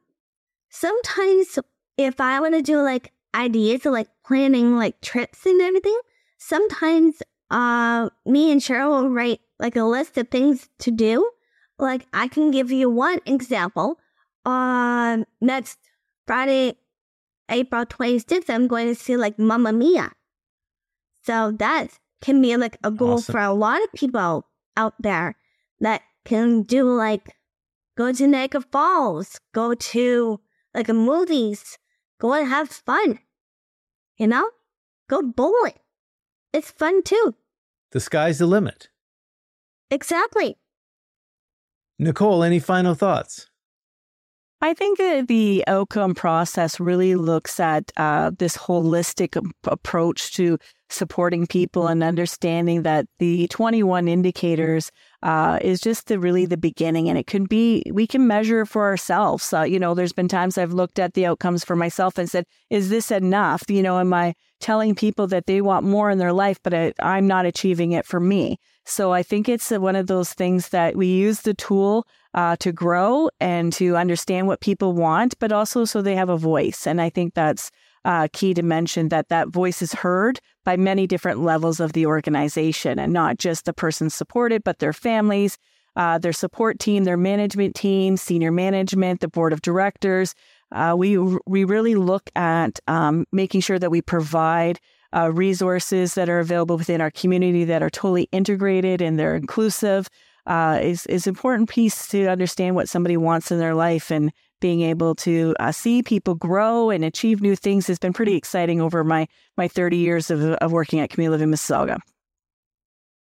sometimes 0.69 1.59
if 1.97 2.21
I 2.21 2.39
want 2.39 2.53
to 2.53 2.61
do 2.61 2.81
like 2.81 3.11
ideas 3.33 3.85
of 3.85 3.93
like 3.93 4.09
planning 4.25 4.75
like 4.75 5.01
trips 5.01 5.45
and 5.45 5.61
everything, 5.61 5.99
sometimes 6.37 7.21
uh 7.49 8.09
me 8.25 8.51
and 8.51 8.61
Cheryl 8.61 8.89
will 8.89 9.09
write 9.09 9.39
like 9.59 9.75
a 9.75 9.83
list 9.83 10.17
of 10.17 10.29
things 10.29 10.69
to 10.79 10.91
do. 10.91 11.29
Like 11.79 12.05
I 12.13 12.27
can 12.27 12.51
give 12.51 12.71
you 12.71 12.89
one 12.89 13.19
example. 13.25 13.99
Uh, 14.45 15.23
next 15.39 15.79
Friday, 16.27 16.75
April 17.49 17.85
26th, 17.85 18.49
I'm 18.49 18.67
going 18.67 18.87
to 18.87 18.95
see 18.95 19.15
like 19.15 19.39
Mamma 19.39 19.71
Mia. 19.71 20.11
So 21.23 21.51
that 21.59 21.97
can 22.21 22.41
be 22.41 22.55
like 22.57 22.77
a 22.83 22.91
goal 22.91 23.13
awesome. 23.13 23.33
for 23.33 23.39
a 23.39 23.53
lot 23.53 23.81
of 23.83 23.91
people 23.93 24.45
out 24.75 24.95
there 24.99 25.35
that 25.79 26.01
can 26.25 26.63
do 26.63 26.83
like 26.91 27.35
go 27.97 28.11
to 28.11 28.27
Niagara 28.27 28.61
Falls, 28.61 29.39
go 29.53 29.73
to 29.73 30.39
like 30.73 30.89
a 30.89 30.93
movies, 30.93 31.77
Go 32.23 32.31
and 32.31 32.47
have 32.47 32.69
fun. 32.69 33.19
You 34.17 34.27
know? 34.27 34.49
Go 35.09 35.21
bowling. 35.21 35.77
It's 36.53 36.71
fun 36.71 37.03
too. 37.03 37.35
The 37.91 37.99
sky's 37.99 38.39
the 38.39 38.45
limit. 38.45 38.87
Exactly. 39.91 40.57
Nicole, 41.99 42.41
any 42.41 42.59
final 42.59 42.95
thoughts? 42.95 43.49
I 44.63 44.73
think 44.73 44.97
that 44.97 45.27
the 45.27 45.61
outcome 45.67 46.15
process 46.15 46.79
really 46.79 47.15
looks 47.15 47.59
at 47.59 47.91
uh, 47.97 48.31
this 48.39 48.55
holistic 48.55 49.35
approach 49.65 50.33
to 50.35 50.57
supporting 50.89 51.47
people 51.47 51.87
and 51.87 52.01
understanding 52.01 52.83
that 52.83 53.05
the 53.19 53.47
21 53.49 54.07
indicators 54.07 54.89
uh, 55.21 55.59
is 55.61 55.81
just 55.81 56.07
the 56.07 56.17
really 56.17 56.45
the 56.45 56.55
beginning 56.55 57.09
and 57.09 57.17
it 57.17 57.27
can 57.27 57.43
be 57.43 57.83
we 57.91 58.07
can 58.07 58.25
measure 58.25 58.65
for 58.65 58.83
ourselves. 58.83 59.51
Uh, 59.51 59.63
you 59.63 59.77
know 59.77 59.93
there's 59.93 60.13
been 60.13 60.29
times 60.29 60.57
i've 60.57 60.71
looked 60.71 60.97
at 60.97 61.13
the 61.13 61.25
outcomes 61.25 61.65
for 61.65 61.75
myself 61.75 62.17
and 62.17 62.29
said 62.29 62.45
is 62.69 62.89
this 62.89 63.11
enough? 63.11 63.63
You 63.67 63.83
know 63.83 63.99
am 63.99 64.13
i 64.13 64.33
telling 64.61 64.95
people 64.95 65.27
that 65.27 65.45
they 65.45 65.59
want 65.59 65.85
more 65.85 66.09
in 66.09 66.19
their 66.19 66.31
life 66.31 66.59
but 66.63 66.73
I, 66.73 66.93
i'm 67.01 67.27
not 67.27 67.45
achieving 67.45 67.91
it 67.91 68.05
for 68.05 68.21
me? 68.21 68.59
So 68.85 69.11
i 69.11 69.23
think 69.23 69.49
it's 69.49 69.71
one 69.71 69.97
of 69.97 70.07
those 70.07 70.31
things 70.31 70.69
that 70.69 70.95
we 70.95 71.07
use 71.07 71.41
the 71.41 71.53
tool 71.53 72.05
uh, 72.33 72.55
to 72.57 72.71
grow 72.71 73.29
and 73.39 73.71
to 73.73 73.95
understand 73.95 74.47
what 74.47 74.61
people 74.61 74.93
want, 74.93 75.35
but 75.39 75.51
also 75.51 75.85
so 75.85 76.01
they 76.01 76.15
have 76.15 76.29
a 76.29 76.37
voice. 76.37 76.87
And 76.87 77.01
I 77.01 77.09
think 77.09 77.33
that's 77.33 77.71
uh, 78.05 78.27
key 78.33 78.53
to 78.53 78.63
mention 78.63 79.09
that 79.09 79.29
that 79.29 79.49
voice 79.49 79.81
is 79.81 79.93
heard 79.93 80.39
by 80.65 80.75
many 80.75 81.07
different 81.07 81.39
levels 81.39 81.79
of 81.79 81.93
the 81.93 82.05
organization 82.05 82.99
and 82.99 83.13
not 83.13 83.37
just 83.37 83.65
the 83.65 83.73
person 83.73 84.09
supported, 84.09 84.63
but 84.63 84.79
their 84.79 84.93
families, 84.93 85.57
uh, 85.95 86.17
their 86.17 86.33
support 86.33 86.79
team, 86.79 87.03
their 87.03 87.17
management 87.17 87.75
team, 87.75 88.17
senior 88.17 88.51
management, 88.51 89.21
the 89.21 89.27
board 89.27 89.53
of 89.53 89.61
directors. 89.61 90.33
Uh, 90.71 90.95
we 90.97 91.17
we 91.45 91.63
really 91.63 91.95
look 91.95 92.29
at 92.35 92.79
um, 92.87 93.25
making 93.31 93.61
sure 93.61 93.77
that 93.77 93.91
we 93.91 94.01
provide 94.01 94.79
uh, 95.15 95.31
resources 95.31 96.15
that 96.15 96.29
are 96.29 96.39
available 96.39 96.77
within 96.77 96.99
our 96.99 97.11
community 97.11 97.63
that 97.63 97.83
are 97.83 97.89
totally 97.89 98.27
integrated 98.31 99.01
and 99.01 99.19
they're 99.19 99.35
inclusive 99.35 100.09
uh, 100.45 100.79
is 100.81 101.05
is 101.07 101.27
important 101.27 101.69
piece 101.69 102.07
to 102.09 102.27
understand 102.27 102.75
what 102.75 102.89
somebody 102.89 103.17
wants 103.17 103.51
in 103.51 103.59
their 103.59 103.75
life 103.75 104.11
and 104.11 104.31
being 104.59 104.81
able 104.81 105.15
to 105.15 105.53
uh, 105.59 105.71
see 105.71 106.01
people 106.01 106.35
grow 106.35 106.89
and 106.89 107.03
achieve 107.03 107.41
new 107.41 107.55
things 107.55 107.87
has 107.87 107.99
been 107.99 108.13
pretty 108.13 108.35
exciting 108.35 108.81
over 108.81 109.03
my 109.03 109.27
my 109.57 109.67
30 109.67 109.97
years 109.97 110.31
of, 110.31 110.41
of 110.41 110.71
working 110.71 110.99
at 110.99 111.09
Community 111.09 111.31
Living 111.31 111.53
Mississauga. 111.53 111.99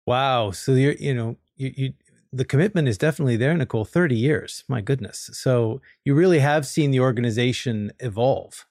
Wow! 0.06 0.50
So 0.50 0.72
you're 0.72 0.92
you 0.94 1.14
know 1.14 1.36
you, 1.56 1.72
you 1.76 1.92
the 2.32 2.44
commitment 2.44 2.88
is 2.88 2.98
definitely 2.98 3.36
there, 3.36 3.56
Nicole. 3.56 3.84
30 3.84 4.16
years, 4.16 4.64
my 4.68 4.80
goodness. 4.80 5.30
So 5.32 5.80
you 6.04 6.14
really 6.14 6.40
have 6.40 6.66
seen 6.66 6.90
the 6.90 7.00
organization 7.00 7.92
evolve. 8.00 8.66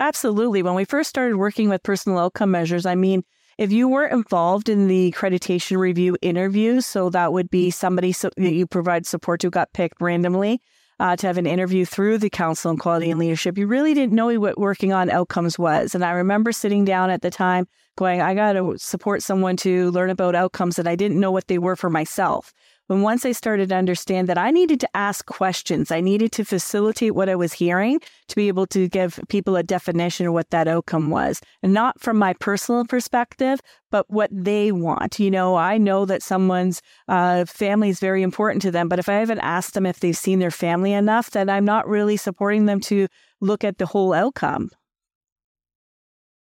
Absolutely. 0.00 0.62
When 0.62 0.74
we 0.74 0.84
first 0.84 1.08
started 1.08 1.36
working 1.36 1.68
with 1.68 1.82
personal 1.82 2.18
outcome 2.18 2.50
measures, 2.50 2.84
I 2.84 2.96
mean, 2.96 3.24
if 3.58 3.72
you 3.72 3.88
were 3.88 4.06
involved 4.06 4.68
in 4.68 4.86
the 4.86 5.12
accreditation 5.12 5.78
review 5.78 6.16
interview, 6.20 6.80
so 6.80 7.10
that 7.10 7.32
would 7.32 7.50
be 7.50 7.70
somebody 7.70 8.12
so, 8.12 8.30
that 8.36 8.52
you 8.52 8.66
provide 8.66 9.06
support 9.06 9.40
to 9.40 9.50
got 9.50 9.72
picked 9.72 10.00
randomly 10.00 10.60
uh, 10.98 11.16
to 11.16 11.26
have 11.26 11.38
an 11.38 11.46
interview 11.46 11.84
through 11.84 12.18
the 12.18 12.30
Council 12.30 12.70
on 12.70 12.78
Quality 12.78 13.10
and 13.10 13.20
Leadership, 13.20 13.58
you 13.58 13.66
really 13.66 13.94
didn't 13.94 14.14
know 14.14 14.38
what 14.40 14.58
working 14.58 14.92
on 14.92 15.10
outcomes 15.10 15.58
was. 15.58 15.94
And 15.94 16.04
I 16.04 16.12
remember 16.12 16.52
sitting 16.52 16.84
down 16.84 17.10
at 17.10 17.22
the 17.22 17.30
time 17.30 17.66
going, 17.96 18.20
I 18.22 18.34
got 18.34 18.54
to 18.54 18.76
support 18.78 19.22
someone 19.22 19.56
to 19.58 19.90
learn 19.90 20.10
about 20.10 20.34
outcomes 20.34 20.76
that 20.76 20.86
I 20.86 20.96
didn't 20.96 21.20
know 21.20 21.30
what 21.30 21.48
they 21.48 21.58
were 21.58 21.76
for 21.76 21.90
myself. 21.90 22.52
When 22.88 23.02
once 23.02 23.26
I 23.26 23.32
started 23.32 23.70
to 23.70 23.74
understand 23.74 24.28
that 24.28 24.38
I 24.38 24.52
needed 24.52 24.78
to 24.80 24.96
ask 24.96 25.26
questions, 25.26 25.90
I 25.90 26.00
needed 26.00 26.30
to 26.32 26.44
facilitate 26.44 27.16
what 27.16 27.28
I 27.28 27.34
was 27.34 27.52
hearing 27.52 28.00
to 28.28 28.36
be 28.36 28.46
able 28.46 28.66
to 28.68 28.88
give 28.88 29.18
people 29.28 29.56
a 29.56 29.64
definition 29.64 30.28
of 30.28 30.32
what 30.32 30.50
that 30.50 30.68
outcome 30.68 31.10
was. 31.10 31.40
And 31.64 31.74
not 31.74 32.00
from 32.00 32.16
my 32.16 32.32
personal 32.34 32.84
perspective, 32.84 33.60
but 33.90 34.08
what 34.08 34.30
they 34.32 34.70
want. 34.70 35.18
You 35.18 35.32
know, 35.32 35.56
I 35.56 35.78
know 35.78 36.04
that 36.04 36.22
someone's 36.22 36.80
uh, 37.08 37.44
family 37.46 37.88
is 37.88 37.98
very 37.98 38.22
important 38.22 38.62
to 38.62 38.70
them, 38.70 38.88
but 38.88 39.00
if 39.00 39.08
I 39.08 39.14
haven't 39.14 39.40
asked 39.40 39.74
them 39.74 39.86
if 39.86 39.98
they've 39.98 40.16
seen 40.16 40.38
their 40.38 40.52
family 40.52 40.92
enough, 40.92 41.30
then 41.30 41.50
I'm 41.50 41.64
not 41.64 41.88
really 41.88 42.16
supporting 42.16 42.66
them 42.66 42.78
to 42.82 43.08
look 43.40 43.64
at 43.64 43.78
the 43.78 43.86
whole 43.86 44.12
outcome. 44.12 44.70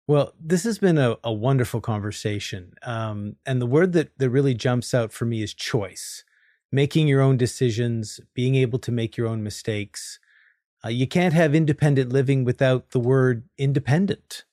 Well, 0.10 0.34
this 0.44 0.64
has 0.64 0.80
been 0.80 0.98
a, 0.98 1.18
a 1.24 1.32
wonderful 1.32 1.82
conversation. 1.82 2.74
Um, 2.82 3.36
and 3.46 3.62
the 3.62 3.68
word 3.68 3.94
that, 3.94 4.18
that 4.18 4.32
really 4.32 4.56
jumps 4.56 4.96
out 4.96 5.14
for 5.14 5.26
me 5.26 5.44
is 5.44 5.54
choice. 5.54 6.24
Making 6.72 7.08
your 7.08 7.22
own 7.22 7.38
decisions, 7.38 8.20
being 8.34 8.56
able 8.56 8.80
to 8.80 8.92
make 8.92 9.18
your 9.18 9.28
own 9.28 9.44
mistakes. 9.44 10.18
Uh, 10.84 10.90
you 10.90 11.06
can't 11.06 11.36
have 11.36 11.54
independent 11.54 12.12
living 12.12 12.44
without 12.44 12.90
the 12.90 13.00
word 13.00 13.44
independent. 13.60 14.46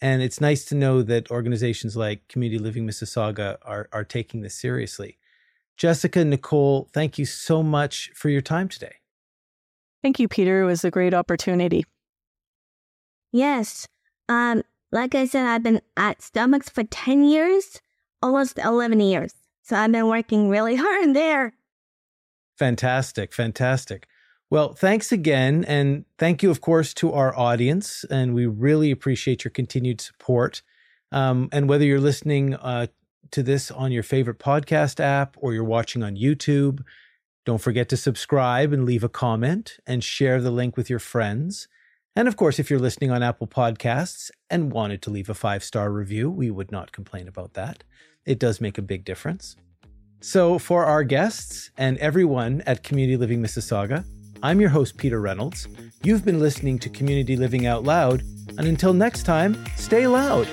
And 0.00 0.22
it's 0.22 0.40
nice 0.40 0.64
to 0.66 0.76
know 0.76 1.02
that 1.02 1.32
organizations 1.32 1.96
like 1.96 2.28
Community 2.28 2.62
Living 2.62 2.86
Mississauga 2.86 3.56
are, 3.62 3.88
are 3.92 4.04
taking 4.04 4.42
this 4.42 4.54
seriously. 4.54 5.18
Jessica, 5.76 6.24
Nicole, 6.24 6.88
thank 6.92 7.18
you 7.18 7.24
so 7.24 7.60
much 7.60 8.12
for 8.14 8.28
your 8.28 8.40
time 8.40 8.68
today. 8.68 8.94
Thank 10.00 10.20
you, 10.20 10.28
Peter. 10.28 10.62
It 10.62 10.66
was 10.66 10.84
a 10.84 10.92
great 10.92 11.12
opportunity. 11.12 11.86
Yes. 13.32 13.88
Um, 14.28 14.62
like 14.92 15.14
I 15.14 15.24
said, 15.24 15.46
I've 15.46 15.62
been 15.62 15.80
at 15.96 16.18
Starbucks 16.20 16.70
for 16.70 16.84
10 16.84 17.24
years, 17.24 17.80
almost 18.22 18.58
11 18.58 19.00
years. 19.00 19.32
So 19.62 19.76
I've 19.76 19.90
been 19.90 20.06
working 20.06 20.48
really 20.48 20.76
hard 20.80 21.14
there. 21.14 21.54
Fantastic. 22.58 23.32
Fantastic. 23.32 24.06
Well, 24.50 24.74
thanks 24.74 25.10
again. 25.10 25.64
And 25.64 26.04
thank 26.18 26.42
you, 26.42 26.50
of 26.50 26.60
course, 26.60 26.92
to 26.94 27.12
our 27.12 27.34
audience. 27.34 28.04
And 28.10 28.34
we 28.34 28.44
really 28.46 28.90
appreciate 28.90 29.44
your 29.44 29.50
continued 29.50 30.02
support. 30.02 30.62
Um, 31.10 31.48
and 31.52 31.68
whether 31.68 31.84
you're 31.84 32.00
listening 32.00 32.54
uh, 32.54 32.88
to 33.30 33.42
this 33.42 33.70
on 33.70 33.92
your 33.92 34.02
favorite 34.02 34.38
podcast 34.38 35.00
app 35.00 35.36
or 35.38 35.54
you're 35.54 35.64
watching 35.64 36.02
on 36.02 36.16
YouTube, 36.16 36.82
don't 37.46 37.62
forget 37.62 37.88
to 37.88 37.96
subscribe 37.96 38.72
and 38.72 38.84
leave 38.84 39.02
a 39.02 39.08
comment 39.08 39.78
and 39.86 40.04
share 40.04 40.40
the 40.40 40.50
link 40.50 40.76
with 40.76 40.90
your 40.90 40.98
friends. 40.98 41.66
And 42.14 42.28
of 42.28 42.36
course, 42.36 42.58
if 42.58 42.68
you're 42.68 42.78
listening 42.78 43.10
on 43.10 43.22
Apple 43.22 43.46
Podcasts 43.46 44.30
and 44.50 44.72
wanted 44.72 45.00
to 45.02 45.10
leave 45.10 45.30
a 45.30 45.34
five 45.34 45.64
star 45.64 45.90
review, 45.90 46.30
we 46.30 46.50
would 46.50 46.70
not 46.70 46.92
complain 46.92 47.26
about 47.26 47.54
that. 47.54 47.84
It 48.26 48.38
does 48.38 48.60
make 48.60 48.78
a 48.78 48.82
big 48.82 49.04
difference. 49.04 49.56
So, 50.20 50.58
for 50.58 50.84
our 50.84 51.02
guests 51.02 51.70
and 51.76 51.98
everyone 51.98 52.60
at 52.66 52.84
Community 52.84 53.16
Living 53.16 53.42
Mississauga, 53.42 54.04
I'm 54.42 54.60
your 54.60 54.70
host, 54.70 54.96
Peter 54.96 55.20
Reynolds. 55.20 55.66
You've 56.04 56.24
been 56.24 56.38
listening 56.38 56.78
to 56.80 56.88
Community 56.88 57.36
Living 57.36 57.66
Out 57.66 57.84
Loud, 57.84 58.22
and 58.58 58.68
until 58.68 58.92
next 58.92 59.24
time, 59.24 59.64
stay 59.76 60.06
loud. 60.06 60.46